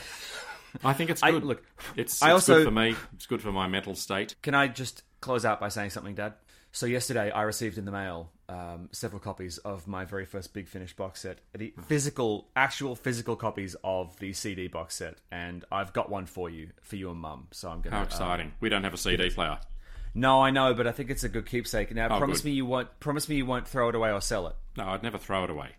I 0.82 0.92
think 0.94 1.10
it's 1.10 1.22
I- 1.22 1.30
good. 1.32 1.44
look, 1.44 1.62
it's, 1.94 2.22
I 2.22 2.28
it's 2.28 2.32
also- 2.34 2.56
good 2.58 2.64
for 2.66 2.70
me. 2.70 2.96
It's 3.14 3.26
good 3.26 3.42
for 3.42 3.52
my 3.52 3.66
mental 3.68 3.94
state. 3.94 4.34
can 4.42 4.54
I 4.54 4.66
just 4.68 5.02
close 5.20 5.44
out 5.44 5.60
by 5.60 5.68
saying 5.68 5.90
something, 5.90 6.14
Dad? 6.14 6.34
So 6.72 6.86
yesterday 6.86 7.30
I 7.30 7.42
received 7.42 7.76
in 7.78 7.84
the 7.84 7.92
mail 7.92 8.32
um, 8.48 8.88
several 8.92 9.20
copies 9.20 9.58
of 9.58 9.86
my 9.86 10.04
very 10.04 10.24
first 10.26 10.52
Big 10.52 10.68
Finish 10.68 10.94
box 10.94 11.20
set, 11.22 11.38
the 11.56 11.72
physical, 11.86 12.48
actual 12.54 12.94
physical 12.94 13.36
copies 13.36 13.74
of 13.84 14.18
the 14.18 14.32
CD 14.32 14.66
box 14.68 14.96
set, 14.96 15.16
and 15.32 15.64
I've 15.72 15.92
got 15.92 16.10
one 16.10 16.26
for 16.26 16.50
you, 16.50 16.70
for 16.82 16.96
you 16.96 17.10
and 17.10 17.18
Mum. 17.20 17.48
So 17.52 17.70
I'm 17.70 17.80
gonna. 17.80 17.96
How 17.96 18.02
uh, 18.02 18.06
exciting! 18.06 18.52
we 18.60 18.68
don't 18.68 18.84
have 18.84 18.94
a 18.94 18.98
CD 18.98 19.30
player. 19.30 19.58
no, 20.14 20.42
I 20.42 20.50
know, 20.50 20.74
but 20.74 20.86
I 20.86 20.92
think 20.92 21.10
it's 21.10 21.24
a 21.24 21.28
good 21.28 21.46
keepsake. 21.46 21.94
Now, 21.94 22.06
Oh, 22.14 22.18
promise 22.18 22.40
good. 22.42 22.48
me 22.50 22.52
you 22.52 22.66
won't. 22.66 23.00
Promise 23.00 23.28
me 23.28 23.36
you 23.36 23.46
won't 23.46 23.66
throw 23.66 23.88
it 23.88 23.94
away 23.94 24.12
or 24.12 24.20
sell 24.20 24.46
it. 24.48 24.56
No, 24.76 24.88
I'd 24.88 25.02
never 25.02 25.18
throw 25.18 25.44
it 25.44 25.50
away. 25.50 25.70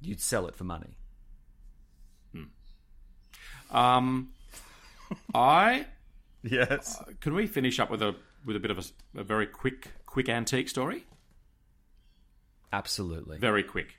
You'd 0.00 0.20
sell 0.20 0.46
it 0.46 0.54
for 0.56 0.64
money. 0.64 0.96
Um, 3.70 4.30
I 5.34 5.86
Yes. 6.42 7.02
can 7.20 7.34
we 7.34 7.46
finish 7.46 7.78
up 7.80 7.90
with 7.90 8.02
a 8.02 8.14
with 8.44 8.56
a 8.56 8.60
bit 8.60 8.70
of 8.70 8.78
a, 8.78 9.20
a 9.20 9.24
very 9.24 9.46
quick 9.46 9.88
quick 10.06 10.28
antique 10.28 10.68
story. 10.68 11.04
Absolutely. 12.72 13.38
Very 13.38 13.62
quick. 13.62 13.96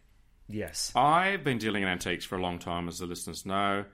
Yes. 0.47 0.91
I've 0.95 1.43
been 1.43 1.57
dealing 1.57 1.83
in 1.83 1.89
antiques 1.89 2.25
for 2.25 2.37
a 2.37 2.41
long 2.41 2.59
time, 2.59 2.87
as 2.87 2.99
the 2.99 3.05
listeners 3.05 3.45
know. 3.45 3.85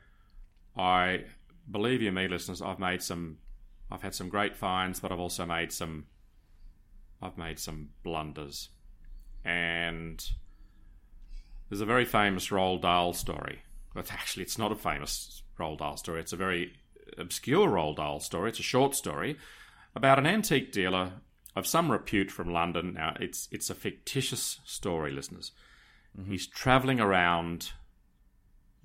I 0.78 1.26
believe 1.70 2.02
you, 2.02 2.12
me, 2.12 2.28
listeners. 2.28 2.62
I've 2.62 2.80
made 2.80 3.02
some. 3.02 3.38
I've 3.92 4.02
had 4.02 4.16
some 4.16 4.30
great 4.30 4.56
finds, 4.56 5.00
but 5.00 5.12
I've 5.12 5.20
also 5.20 5.46
made 5.46 5.72
some. 5.72 6.06
I've 7.22 7.38
made 7.38 7.60
some 7.60 7.90
blunders, 8.04 8.70
and 9.44 10.24
there's 11.70 11.82
a 11.82 11.86
very 11.86 12.06
famous 12.06 12.48
Roald 12.48 12.82
Dahl 12.82 13.14
story. 13.14 13.62
But 13.94 14.12
actually, 14.12 14.44
it's 14.44 14.58
not 14.58 14.72
a 14.72 14.76
famous 14.76 15.44
Roald 15.60 15.80
Dahl 15.80 15.98
story. 15.98 16.22
It's 16.22 16.34
a 16.34 16.38
very 16.38 16.74
obscure 17.18 17.68
Roald 17.68 17.98
Dahl 17.98 18.20
story. 18.20 18.50
It's 18.50 18.60
a 18.60 18.64
short 18.64 18.96
story 18.96 19.38
about 19.96 20.20
an 20.20 20.26
antique 20.26 20.72
dealer 20.72 21.14
of 21.56 21.68
some 21.68 21.92
repute 21.92 22.32
from 22.32 22.52
London. 22.52 22.94
Now, 22.94 23.16
it's 23.20 23.48
it's 23.52 23.70
a 23.70 23.76
fictitious 23.76 24.60
story, 24.66 25.12
listeners. 25.12 25.52
He's 26.28 26.48
travelling 26.48 27.00
around 27.00 27.72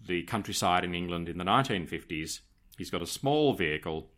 the 0.07 0.23
countryside 0.25 0.85
in 0.85 0.95
England 0.95 1.29
in 1.29 1.39
the 1.39 1.45
1950s. 1.45 2.41
He's 2.77 2.91
got 2.91 3.03
a 3.03 3.07
small 3.07 3.55
vehicle. 3.55 4.11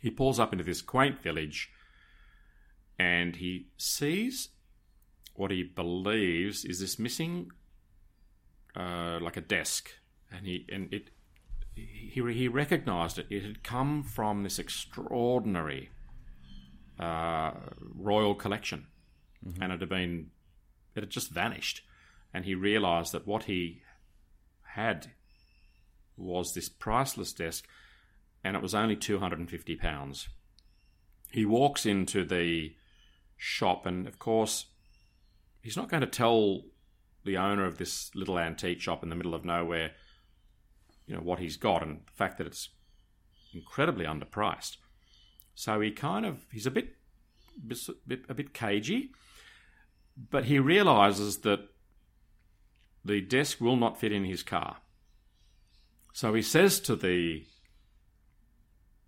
He 0.00 0.10
pulls 0.10 0.40
up 0.40 0.52
into 0.52 0.64
this 0.64 0.82
quaint 0.82 1.22
village 1.22 1.70
and 2.98 3.36
he 3.36 3.68
sees 3.76 4.48
what 5.34 5.50
he 5.50 5.62
believes 5.62 6.64
is 6.64 6.80
this 6.80 6.98
missing, 6.98 7.50
uh, 8.74 9.18
like 9.20 9.36
a 9.36 9.42
desk. 9.42 9.90
And 10.32 10.46
he 10.46 10.66
and 10.72 10.92
it 10.92 11.10
he 11.74 12.22
he 12.32 12.48
recognised 12.48 13.18
it. 13.18 13.26
It 13.30 13.42
had 13.42 13.62
come 13.62 14.02
from 14.02 14.42
this 14.42 14.58
extraordinary 14.58 15.90
uh, 16.98 17.52
royal 17.94 18.34
collection, 18.34 18.86
and 19.60 19.72
it 19.72 19.80
had 19.80 19.88
been 19.88 20.30
it 20.94 21.02
had 21.02 21.10
just 21.10 21.30
vanished. 21.30 21.82
And 22.34 22.44
he 22.44 22.54
realised 22.54 23.12
that 23.12 23.26
what 23.26 23.44
he 23.44 23.82
had 24.74 25.12
was 26.16 26.52
this 26.52 26.68
priceless 26.68 27.32
desk, 27.32 27.66
and 28.44 28.56
it 28.56 28.62
was 28.62 28.74
only 28.74 28.96
two 28.96 29.18
hundred 29.18 29.38
and 29.38 29.50
fifty 29.50 29.76
pounds. 29.76 30.28
He 31.30 31.44
walks 31.44 31.86
into 31.86 32.24
the 32.24 32.74
shop, 33.36 33.86
and 33.86 34.06
of 34.06 34.18
course, 34.18 34.66
he's 35.62 35.76
not 35.76 35.88
going 35.88 36.02
to 36.02 36.06
tell 36.06 36.62
the 37.24 37.36
owner 37.36 37.66
of 37.66 37.78
this 37.78 38.14
little 38.14 38.38
antique 38.38 38.80
shop 38.80 39.02
in 39.02 39.08
the 39.08 39.16
middle 39.16 39.34
of 39.34 39.44
nowhere, 39.44 39.90
you 41.06 41.14
know, 41.14 41.20
what 41.20 41.38
he's 41.38 41.56
got, 41.56 41.82
and 41.82 42.00
the 42.06 42.12
fact 42.12 42.38
that 42.38 42.46
it's 42.46 42.70
incredibly 43.52 44.04
underpriced. 44.04 44.76
So 45.56 45.80
he 45.80 45.90
kind 45.90 46.26
of 46.26 46.46
he's 46.52 46.66
a 46.66 46.70
bit, 46.70 46.90
a 48.28 48.34
bit 48.34 48.52
cagey, 48.52 49.10
but 50.30 50.44
he 50.44 50.58
realizes 50.58 51.38
that 51.38 51.60
the 53.02 53.22
desk 53.22 53.60
will 53.60 53.76
not 53.76 53.98
fit 53.98 54.12
in 54.12 54.24
his 54.24 54.42
car. 54.42 54.76
So 56.12 56.34
he 56.34 56.42
says 56.42 56.78
to 56.80 56.94
the 56.94 57.44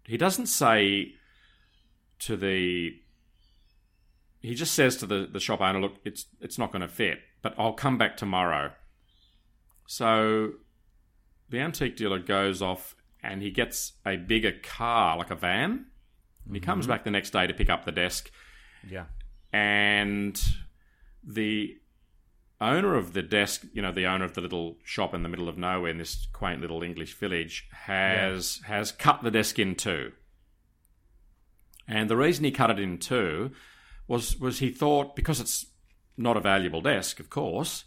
he 0.07 0.17
doesn't 0.17 0.47
say 0.47 1.13
to 2.21 2.37
the 2.37 2.97
he 4.41 4.55
just 4.55 4.73
says 4.73 4.97
to 4.99 5.07
the, 5.07 5.29
the 5.31 5.41
shop 5.41 5.61
owner, 5.61 5.81
look, 5.81 5.97
it's 6.05 6.27
it's 6.41 6.59
not 6.59 6.73
going 6.73 6.83
to 6.83 6.89
fit, 6.89 7.19
but 7.43 7.55
I'll 7.59 7.75
come 7.75 7.99
back 7.99 8.17
tomorrow. 8.17 8.73
So 9.87 10.53
the 11.51 11.61
antique 11.61 11.97
dealer 11.97 12.19
goes 12.19 12.63
off 12.63 12.95
and 13.23 13.43
he 13.43 13.51
gets 13.51 13.93
a 14.07 14.17
bigger 14.17 14.53
car, 14.63 15.19
like 15.19 15.31
a 15.31 15.35
van. 15.35 15.87
And 16.49 16.57
he 16.57 16.61
comes 16.61 16.85
mm-hmm. 16.85 16.93
back 16.93 17.05
the 17.05 17.11
next 17.11 17.31
day 17.31 17.47
to 17.47 17.55
pick 17.55 17.71
up 17.71 17.85
the 17.85 17.93
desk, 17.93 18.31
Yeah. 18.89 19.05
and 19.53 20.41
the 21.23 21.77
owner 22.61 22.97
of 22.97 23.13
the 23.13 23.23
desk, 23.23 23.65
you 23.73 23.83
know, 23.83 23.93
the 23.93 24.07
owner 24.07 24.25
of 24.25 24.35
the 24.35 24.41
little 24.41 24.79
shop 24.83 25.15
in 25.15 25.23
the 25.23 25.29
middle 25.29 25.49
of 25.49 25.57
nowhere 25.57 25.91
in 25.91 25.99
this 25.99 26.27
quaint 26.33 26.61
little 26.61 26.83
English 26.83 27.15
village, 27.15 27.69
has 27.85 28.61
has 28.67 28.91
cut 28.91 29.23
the 29.23 29.31
desk 29.31 29.59
in 29.59 29.75
two. 29.75 30.13
And 31.87 32.11
the 32.11 32.17
reason 32.17 32.45
he 32.45 32.51
cut 32.51 32.71
it 32.71 32.81
in 32.81 32.99
two 32.99 33.53
was 34.09 34.39
was 34.39 34.59
he 34.59 34.71
thought 34.71 35.15
because 35.15 35.41
it's 35.41 35.67
not 36.17 36.37
a 36.37 36.41
valuable 36.41 36.81
desk, 36.81 37.21
of 37.21 37.31
course, 37.31 37.85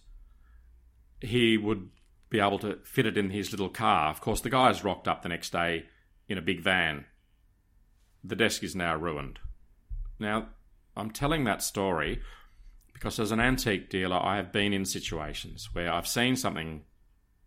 he 1.19 1.57
would 1.57 1.89
be 2.29 2.39
able 2.39 2.59
to 2.59 2.77
fit 2.83 3.05
it 3.05 3.17
in 3.17 3.29
his 3.29 3.51
little 3.51 3.69
car. 3.69 4.09
Of 4.09 4.21
course, 4.21 4.39
the 4.39 4.49
guy's 4.49 4.83
rocked 4.83 5.07
up 5.07 5.21
the 5.21 5.29
next 5.29 5.51
day 5.51 5.87
in 6.29 6.37
a 6.37 6.41
big 6.41 6.61
van. 6.61 7.05
The 8.23 8.35
desk 8.35 8.63
is 8.63 8.75
now 8.75 8.95
ruined. 8.95 9.39
Now, 10.19 10.47
I'm 10.95 11.11
telling 11.11 11.45
that 11.45 11.63
story 11.63 12.21
because 12.93 13.19
as 13.19 13.31
an 13.31 13.39
antique 13.39 13.89
dealer, 13.89 14.19
I 14.21 14.35
have 14.35 14.51
been 14.51 14.73
in 14.73 14.85
situations 14.85 15.69
where 15.73 15.91
I've 15.91 16.07
seen 16.07 16.35
something 16.35 16.83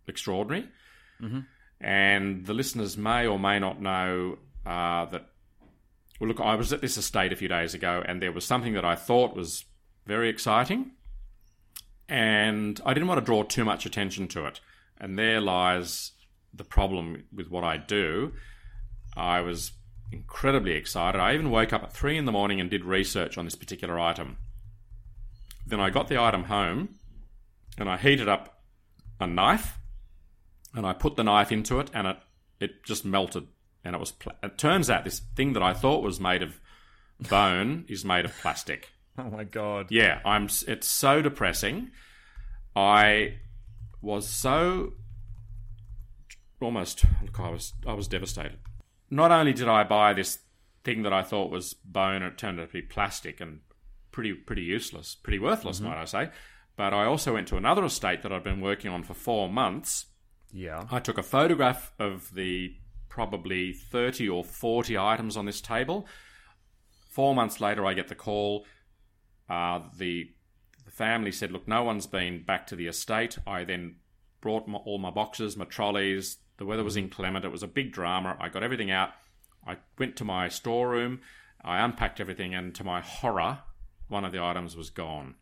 extraordinary, 0.09 0.69
and 1.81 2.45
the 2.45 2.55
listeners 2.55 2.97
may 2.97 3.27
or 3.27 3.39
may 3.39 3.61
not 3.61 3.81
know 3.81 4.39
uh, 4.67 5.05
that. 5.07 5.29
Well, 6.19 6.29
look, 6.29 6.41
I 6.41 6.57
was 6.57 6.73
at 6.73 6.81
this 6.81 6.97
estate 6.97 7.33
a 7.33 7.37
few 7.37 7.47
days 7.49 7.73
ago, 7.73 8.03
and 8.05 8.21
there 8.21 8.33
was 8.33 8.45
something 8.45 8.73
that 8.75 8.85
I 8.85 8.97
thought 8.97 9.37
was 9.37 9.65
very 10.07 10.29
exciting, 10.29 10.91
and 12.09 12.81
I 12.85 12.93
didn't 12.93 13.09
want 13.09 13.21
to 13.21 13.25
draw 13.25 13.45
too 13.45 13.65
much 13.65 13.87
attention 13.87 14.27
to 14.29 14.47
it. 14.47 14.61
And 14.99 15.17
there 15.17 15.41
lies 15.41 16.13
the 16.53 16.65
problem 16.65 17.25
with 17.33 17.49
what 17.49 17.63
I 17.63 17.77
do. 17.77 18.33
I 19.17 19.41
was 19.41 19.73
incredibly 20.13 20.73
excited. 20.73 21.19
I 21.21 21.35
even 21.35 21.51
woke 21.51 21.73
up 21.73 21.83
at 21.83 21.93
three 21.93 22.17
in 22.17 22.25
the 22.25 22.33
morning 22.33 22.61
and 22.61 22.71
did 22.71 22.85
research 22.85 23.37
on 23.37 23.45
this 23.45 23.55
particular 23.55 23.99
item. 23.99 24.37
Then 25.67 25.81
I 25.81 25.91
got 25.91 26.09
the 26.09 26.21
item 26.21 26.45
home 26.45 26.97
and 27.79 27.89
I 27.89 27.97
heated 27.97 28.29
up 28.29 28.63
a 29.21 29.27
knife 29.27 29.79
and 30.75 30.87
I 30.87 30.93
put 30.93 31.17
the 31.17 31.25
knife 31.25 31.51
into 31.51 31.81
it 31.81 31.91
and 31.95 32.07
it, 32.07 32.19
it 32.61 32.85
just 32.85 33.05
melted. 33.05 33.47
And 33.85 33.95
it 33.95 33.99
was. 33.99 34.13
Pla- 34.13 34.33
it 34.43 34.57
turns 34.57 34.89
out 34.89 35.05
this 35.05 35.21
thing 35.37 35.53
that 35.53 35.63
I 35.63 35.75
thought 35.75 36.03
was 36.03 36.19
made 36.19 36.43
of 36.43 36.59
bone 37.29 37.85
is 37.89 38.05
made 38.05 38.25
of 38.25 38.37
plastic. 38.39 38.91
Oh 39.17 39.31
my 39.31 39.45
god. 39.45 39.93
Yeah, 39.93 40.19
I'm. 40.25 40.49
It's 40.67 40.89
so 40.89 41.23
depressing. 41.23 41.93
I 42.75 43.35
was 44.03 44.27
so 44.27 44.95
almost. 46.61 47.05
Look, 47.23 47.39
I 47.39 47.49
was. 47.49 47.75
I 47.87 47.93
was 47.93 48.09
devastated. 48.09 48.59
Not 49.11 49.31
only 49.31 49.53
did 49.53 49.69
I 49.69 49.85
buy 49.85 50.13
this 50.13 50.39
thing 50.83 51.03
that 51.03 51.13
I 51.13 51.23
thought 51.23 51.51
was 51.51 51.75
bone, 51.75 52.23
it 52.23 52.39
turned 52.39 52.61
out 52.61 52.69
to 52.69 52.73
be 52.73 52.83
plastic 52.83 53.41
and 53.41 53.61
pretty 54.13 54.33
pretty 54.33 54.63
useless, 54.63 55.15
pretty 55.15 55.39
worthless, 55.39 55.81
might 55.81 56.01
I 56.01 56.05
say. 56.05 56.31
But 56.77 56.93
I 56.93 57.05
also 57.05 57.35
went 57.35 57.49
to 57.49 57.57
another 57.57 57.85
estate 57.85 58.23
that 58.23 58.33
I'd 58.33 58.45
been 58.45 58.61
working 58.61 58.91
on 58.91 59.03
for 59.05 59.15
four 59.15 59.49
months. 59.49 60.07
Yeah. 60.53 60.85
I 60.91 61.01
took 61.01 61.19
a 61.19 61.23
photograph 61.23 61.93
of 61.99 62.35
the 62.35 62.75
probably 63.09 63.73
30 63.73 64.29
or 64.29 64.43
40 64.43 64.99
items 64.99 65.37
on 65.37 65.47
this 65.47 65.61
table. 65.61 66.07
Four 67.11 67.35
months 67.35 67.61
later, 67.61 67.87
I 67.87 67.95
get 67.95 68.09
the 68.09 68.17
call. 68.17 68.67
Uh, 69.49 69.83
the, 69.97 70.31
the 70.85 70.91
family 70.91 71.31
said, 71.31 71.53
Look, 71.53 71.69
no 71.69 71.85
one's 71.85 72.09
been 72.09 72.43
back 72.45 72.67
to 72.69 72.77
the 72.77 72.89
estate. 72.89 73.39
I 73.47 73.63
then 73.63 73.97
brought 74.41 74.67
my, 74.67 74.79
all 74.79 74.99
my 74.99 75.11
boxes, 75.11 75.57
my 75.57 75.65
trolleys. 75.65 76.39
The 76.57 76.67
weather 76.67 76.85
was 76.85 76.97
inclement. 76.97 77.45
It 77.45 77.53
was 77.53 77.63
a 77.63 77.69
big 77.69 77.93
drama. 77.93 78.37
I 78.41 78.49
got 78.49 78.63
everything 78.63 78.91
out. 78.91 79.11
I 79.67 79.79
went 79.99 80.17
to 80.17 80.25
my 80.25 80.49
storeroom. 80.49 81.21
I 81.63 81.83
unpacked 81.83 82.21
everything, 82.21 82.55
and 82.55 82.75
to 82.75 82.85
my 82.85 83.01
horror, 83.01 83.61
one 84.09 84.25
of 84.25 84.33
the 84.33 84.43
items 84.43 84.77
was 84.77 84.91
gone. 84.91 85.35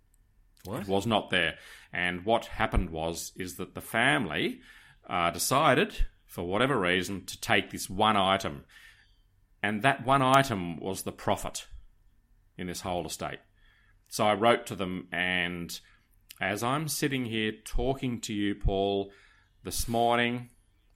What? 0.64 0.82
It 0.82 0.88
was 0.88 1.06
not 1.06 1.30
there. 1.30 1.56
And 1.92 2.24
what 2.24 2.46
happened 2.46 2.90
was 2.90 3.32
is 3.36 3.56
that 3.56 3.74
the 3.74 3.80
family 3.80 4.60
uh, 5.08 5.30
decided, 5.30 6.06
for 6.26 6.44
whatever 6.44 6.78
reason, 6.78 7.24
to 7.26 7.40
take 7.40 7.70
this 7.70 7.90
one 7.90 8.16
item, 8.16 8.64
and 9.62 9.82
that 9.82 10.06
one 10.06 10.22
item 10.22 10.78
was 10.78 11.02
the 11.02 11.12
profit 11.12 11.66
in 12.56 12.68
this 12.68 12.82
whole 12.82 13.06
estate. 13.06 13.40
So 14.08 14.26
I 14.26 14.34
wrote 14.34 14.66
to 14.66 14.76
them, 14.76 15.08
and 15.10 15.78
as 16.40 16.62
I'm 16.62 16.86
sitting 16.86 17.24
here 17.24 17.52
talking 17.64 18.20
to 18.22 18.32
you, 18.32 18.54
Paul, 18.54 19.10
this 19.64 19.88
morning 19.88 20.50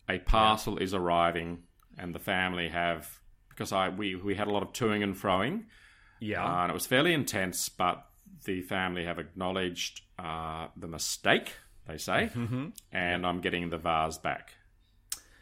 a 0.08 0.18
parcel 0.18 0.78
is 0.78 0.94
arriving, 0.94 1.62
and 1.98 2.14
the 2.14 2.18
family 2.18 2.68
have 2.68 3.08
because 3.50 3.72
I 3.72 3.88
we 3.88 4.14
we 4.14 4.34
had 4.34 4.46
a 4.48 4.50
lot 4.52 4.62
of 4.62 4.72
toing 4.72 5.02
and 5.02 5.14
froing. 5.14 5.64
Yeah. 6.20 6.44
Uh, 6.44 6.62
and 6.62 6.70
it 6.70 6.74
was 6.74 6.86
fairly 6.86 7.12
intense, 7.12 7.68
but 7.68 8.04
the 8.44 8.62
family 8.62 9.04
have 9.04 9.18
acknowledged 9.18 10.00
uh, 10.18 10.68
the 10.76 10.86
mistake, 10.86 11.52
they 11.86 11.98
say, 11.98 12.30
and 12.92 13.26
I'm 13.26 13.40
getting 13.40 13.68
the 13.70 13.78
vase 13.78 14.18
back. 14.18 14.54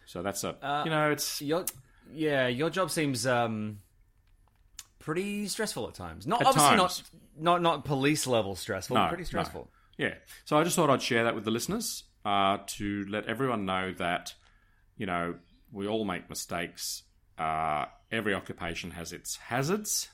So 0.06 0.22
that's 0.22 0.42
a, 0.44 0.82
you 0.84 0.90
know, 0.90 1.10
it's 1.10 1.40
your 1.42 1.64
yeah, 2.12 2.46
your 2.48 2.70
job 2.70 2.90
seems 2.90 3.26
um 3.26 3.78
pretty 4.98 5.46
stressful 5.48 5.88
at 5.88 5.94
times. 5.94 6.26
Not 6.26 6.40
At 6.40 6.46
obviously 6.48 6.76
times. 6.76 7.02
not 7.36 7.42
not 7.42 7.62
not 7.62 7.84
police 7.84 8.26
level 8.26 8.54
stressful, 8.56 8.96
No, 8.96 9.08
pretty 9.08 9.22
no. 9.22 9.26
stressful. 9.26 9.70
Yeah. 9.98 10.14
So 10.44 10.58
I 10.58 10.64
just 10.64 10.76
thought 10.76 10.90
I'd 10.90 11.02
share 11.02 11.24
that 11.24 11.34
with 11.34 11.44
the 11.44 11.50
listeners 11.50 12.04
uh, 12.24 12.58
to 12.66 13.04
let 13.08 13.26
everyone 13.26 13.64
know 13.64 13.92
that, 13.98 14.34
you 14.96 15.06
know, 15.06 15.34
we 15.72 15.86
all 15.86 16.04
make 16.04 16.28
mistakes. 16.28 17.02
Uh, 17.38 17.86
every 18.12 18.34
occupation 18.34 18.92
has 18.92 19.12
its 19.12 19.36
hazards, 19.36 20.08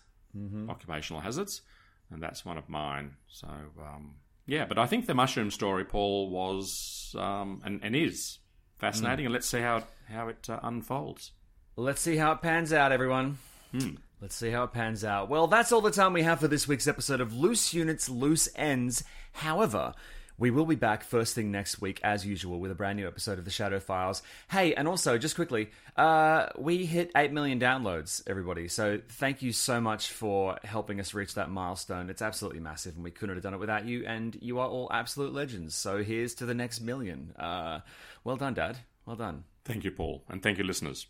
occupational 0.68 1.20
hazards, 1.20 1.62
and 2.10 2.22
that's 2.22 2.44
one 2.44 2.56
of 2.58 2.68
mine. 2.68 3.16
So, 3.28 3.48
um, 3.48 4.14
yeah, 4.46 4.64
but 4.64 4.78
I 4.78 4.86
think 4.86 5.06
the 5.06 5.14
mushroom 5.14 5.50
story, 5.50 5.84
Paul, 5.84 6.30
was 6.30 7.14
um, 7.18 7.60
and, 7.64 7.80
and 7.82 7.94
is 7.94 8.38
fascinating, 8.78 9.26
and 9.26 9.32
let's 9.32 9.48
see 9.48 9.60
how 9.60 9.78
it, 9.78 9.84
how 10.08 10.28
it 10.28 10.48
uh, 10.48 10.60
unfolds. 10.62 11.32
Let's 11.76 12.00
see 12.00 12.16
how 12.16 12.32
it 12.32 12.42
pans 12.42 12.72
out, 12.72 12.92
everyone. 12.92 13.38
Hmm. 13.72 13.96
Let's 14.20 14.34
see 14.34 14.50
how 14.50 14.64
it 14.64 14.72
pans 14.72 15.02
out. 15.04 15.30
Well, 15.30 15.46
that's 15.46 15.72
all 15.72 15.80
the 15.80 15.90
time 15.90 16.12
we 16.12 16.22
have 16.22 16.40
for 16.40 16.48
this 16.48 16.68
week's 16.68 16.86
episode 16.86 17.20
of 17.20 17.34
Loose 17.34 17.72
Units, 17.72 18.08
Loose 18.08 18.48
Ends. 18.54 19.02
However, 19.32 19.94
we 20.40 20.50
will 20.50 20.64
be 20.64 20.74
back 20.74 21.04
first 21.04 21.34
thing 21.34 21.52
next 21.52 21.82
week, 21.82 22.00
as 22.02 22.24
usual, 22.24 22.58
with 22.58 22.70
a 22.70 22.74
brand 22.74 22.98
new 22.98 23.06
episode 23.06 23.38
of 23.38 23.44
The 23.44 23.50
Shadow 23.50 23.78
Files. 23.78 24.22
Hey, 24.50 24.72
and 24.74 24.88
also, 24.88 25.18
just 25.18 25.34
quickly, 25.34 25.68
uh, 25.96 26.46
we 26.56 26.86
hit 26.86 27.10
8 27.14 27.30
million 27.30 27.60
downloads, 27.60 28.22
everybody. 28.26 28.66
So 28.66 29.00
thank 29.10 29.42
you 29.42 29.52
so 29.52 29.82
much 29.82 30.10
for 30.10 30.58
helping 30.64 30.98
us 30.98 31.12
reach 31.12 31.34
that 31.34 31.50
milestone. 31.50 32.08
It's 32.08 32.22
absolutely 32.22 32.60
massive, 32.60 32.94
and 32.94 33.04
we 33.04 33.10
couldn't 33.10 33.36
have 33.36 33.42
done 33.42 33.52
it 33.52 33.60
without 33.60 33.84
you, 33.84 34.06
and 34.06 34.34
you 34.40 34.58
are 34.60 34.66
all 34.66 34.88
absolute 34.90 35.34
legends. 35.34 35.74
So 35.74 36.02
here's 36.02 36.34
to 36.36 36.46
the 36.46 36.54
next 36.54 36.80
million. 36.80 37.34
Uh, 37.38 37.80
well 38.24 38.36
done, 38.36 38.54
Dad. 38.54 38.78
Well 39.04 39.16
done. 39.16 39.44
Thank 39.66 39.84
you, 39.84 39.90
Paul, 39.90 40.24
and 40.30 40.42
thank 40.42 40.56
you, 40.56 40.64
listeners. 40.64 41.06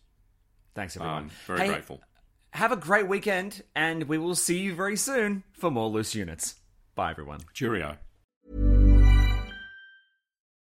Thanks, 0.74 0.96
everyone. 0.96 1.16
I'm 1.24 1.30
very 1.46 1.60
Hey, 1.60 1.68
grateful. 1.68 2.00
Have 2.52 2.72
a 2.72 2.76
great 2.76 3.06
weekend, 3.06 3.62
and 3.76 4.08
we 4.08 4.18
will 4.18 4.34
see 4.34 4.58
you 4.58 4.74
very 4.74 4.96
soon 4.96 5.44
for 5.52 5.70
more 5.70 5.88
loose 5.88 6.16
units. 6.16 6.56
Bye, 6.96 7.12
everyone. 7.12 7.40
Cheerio. 7.52 7.96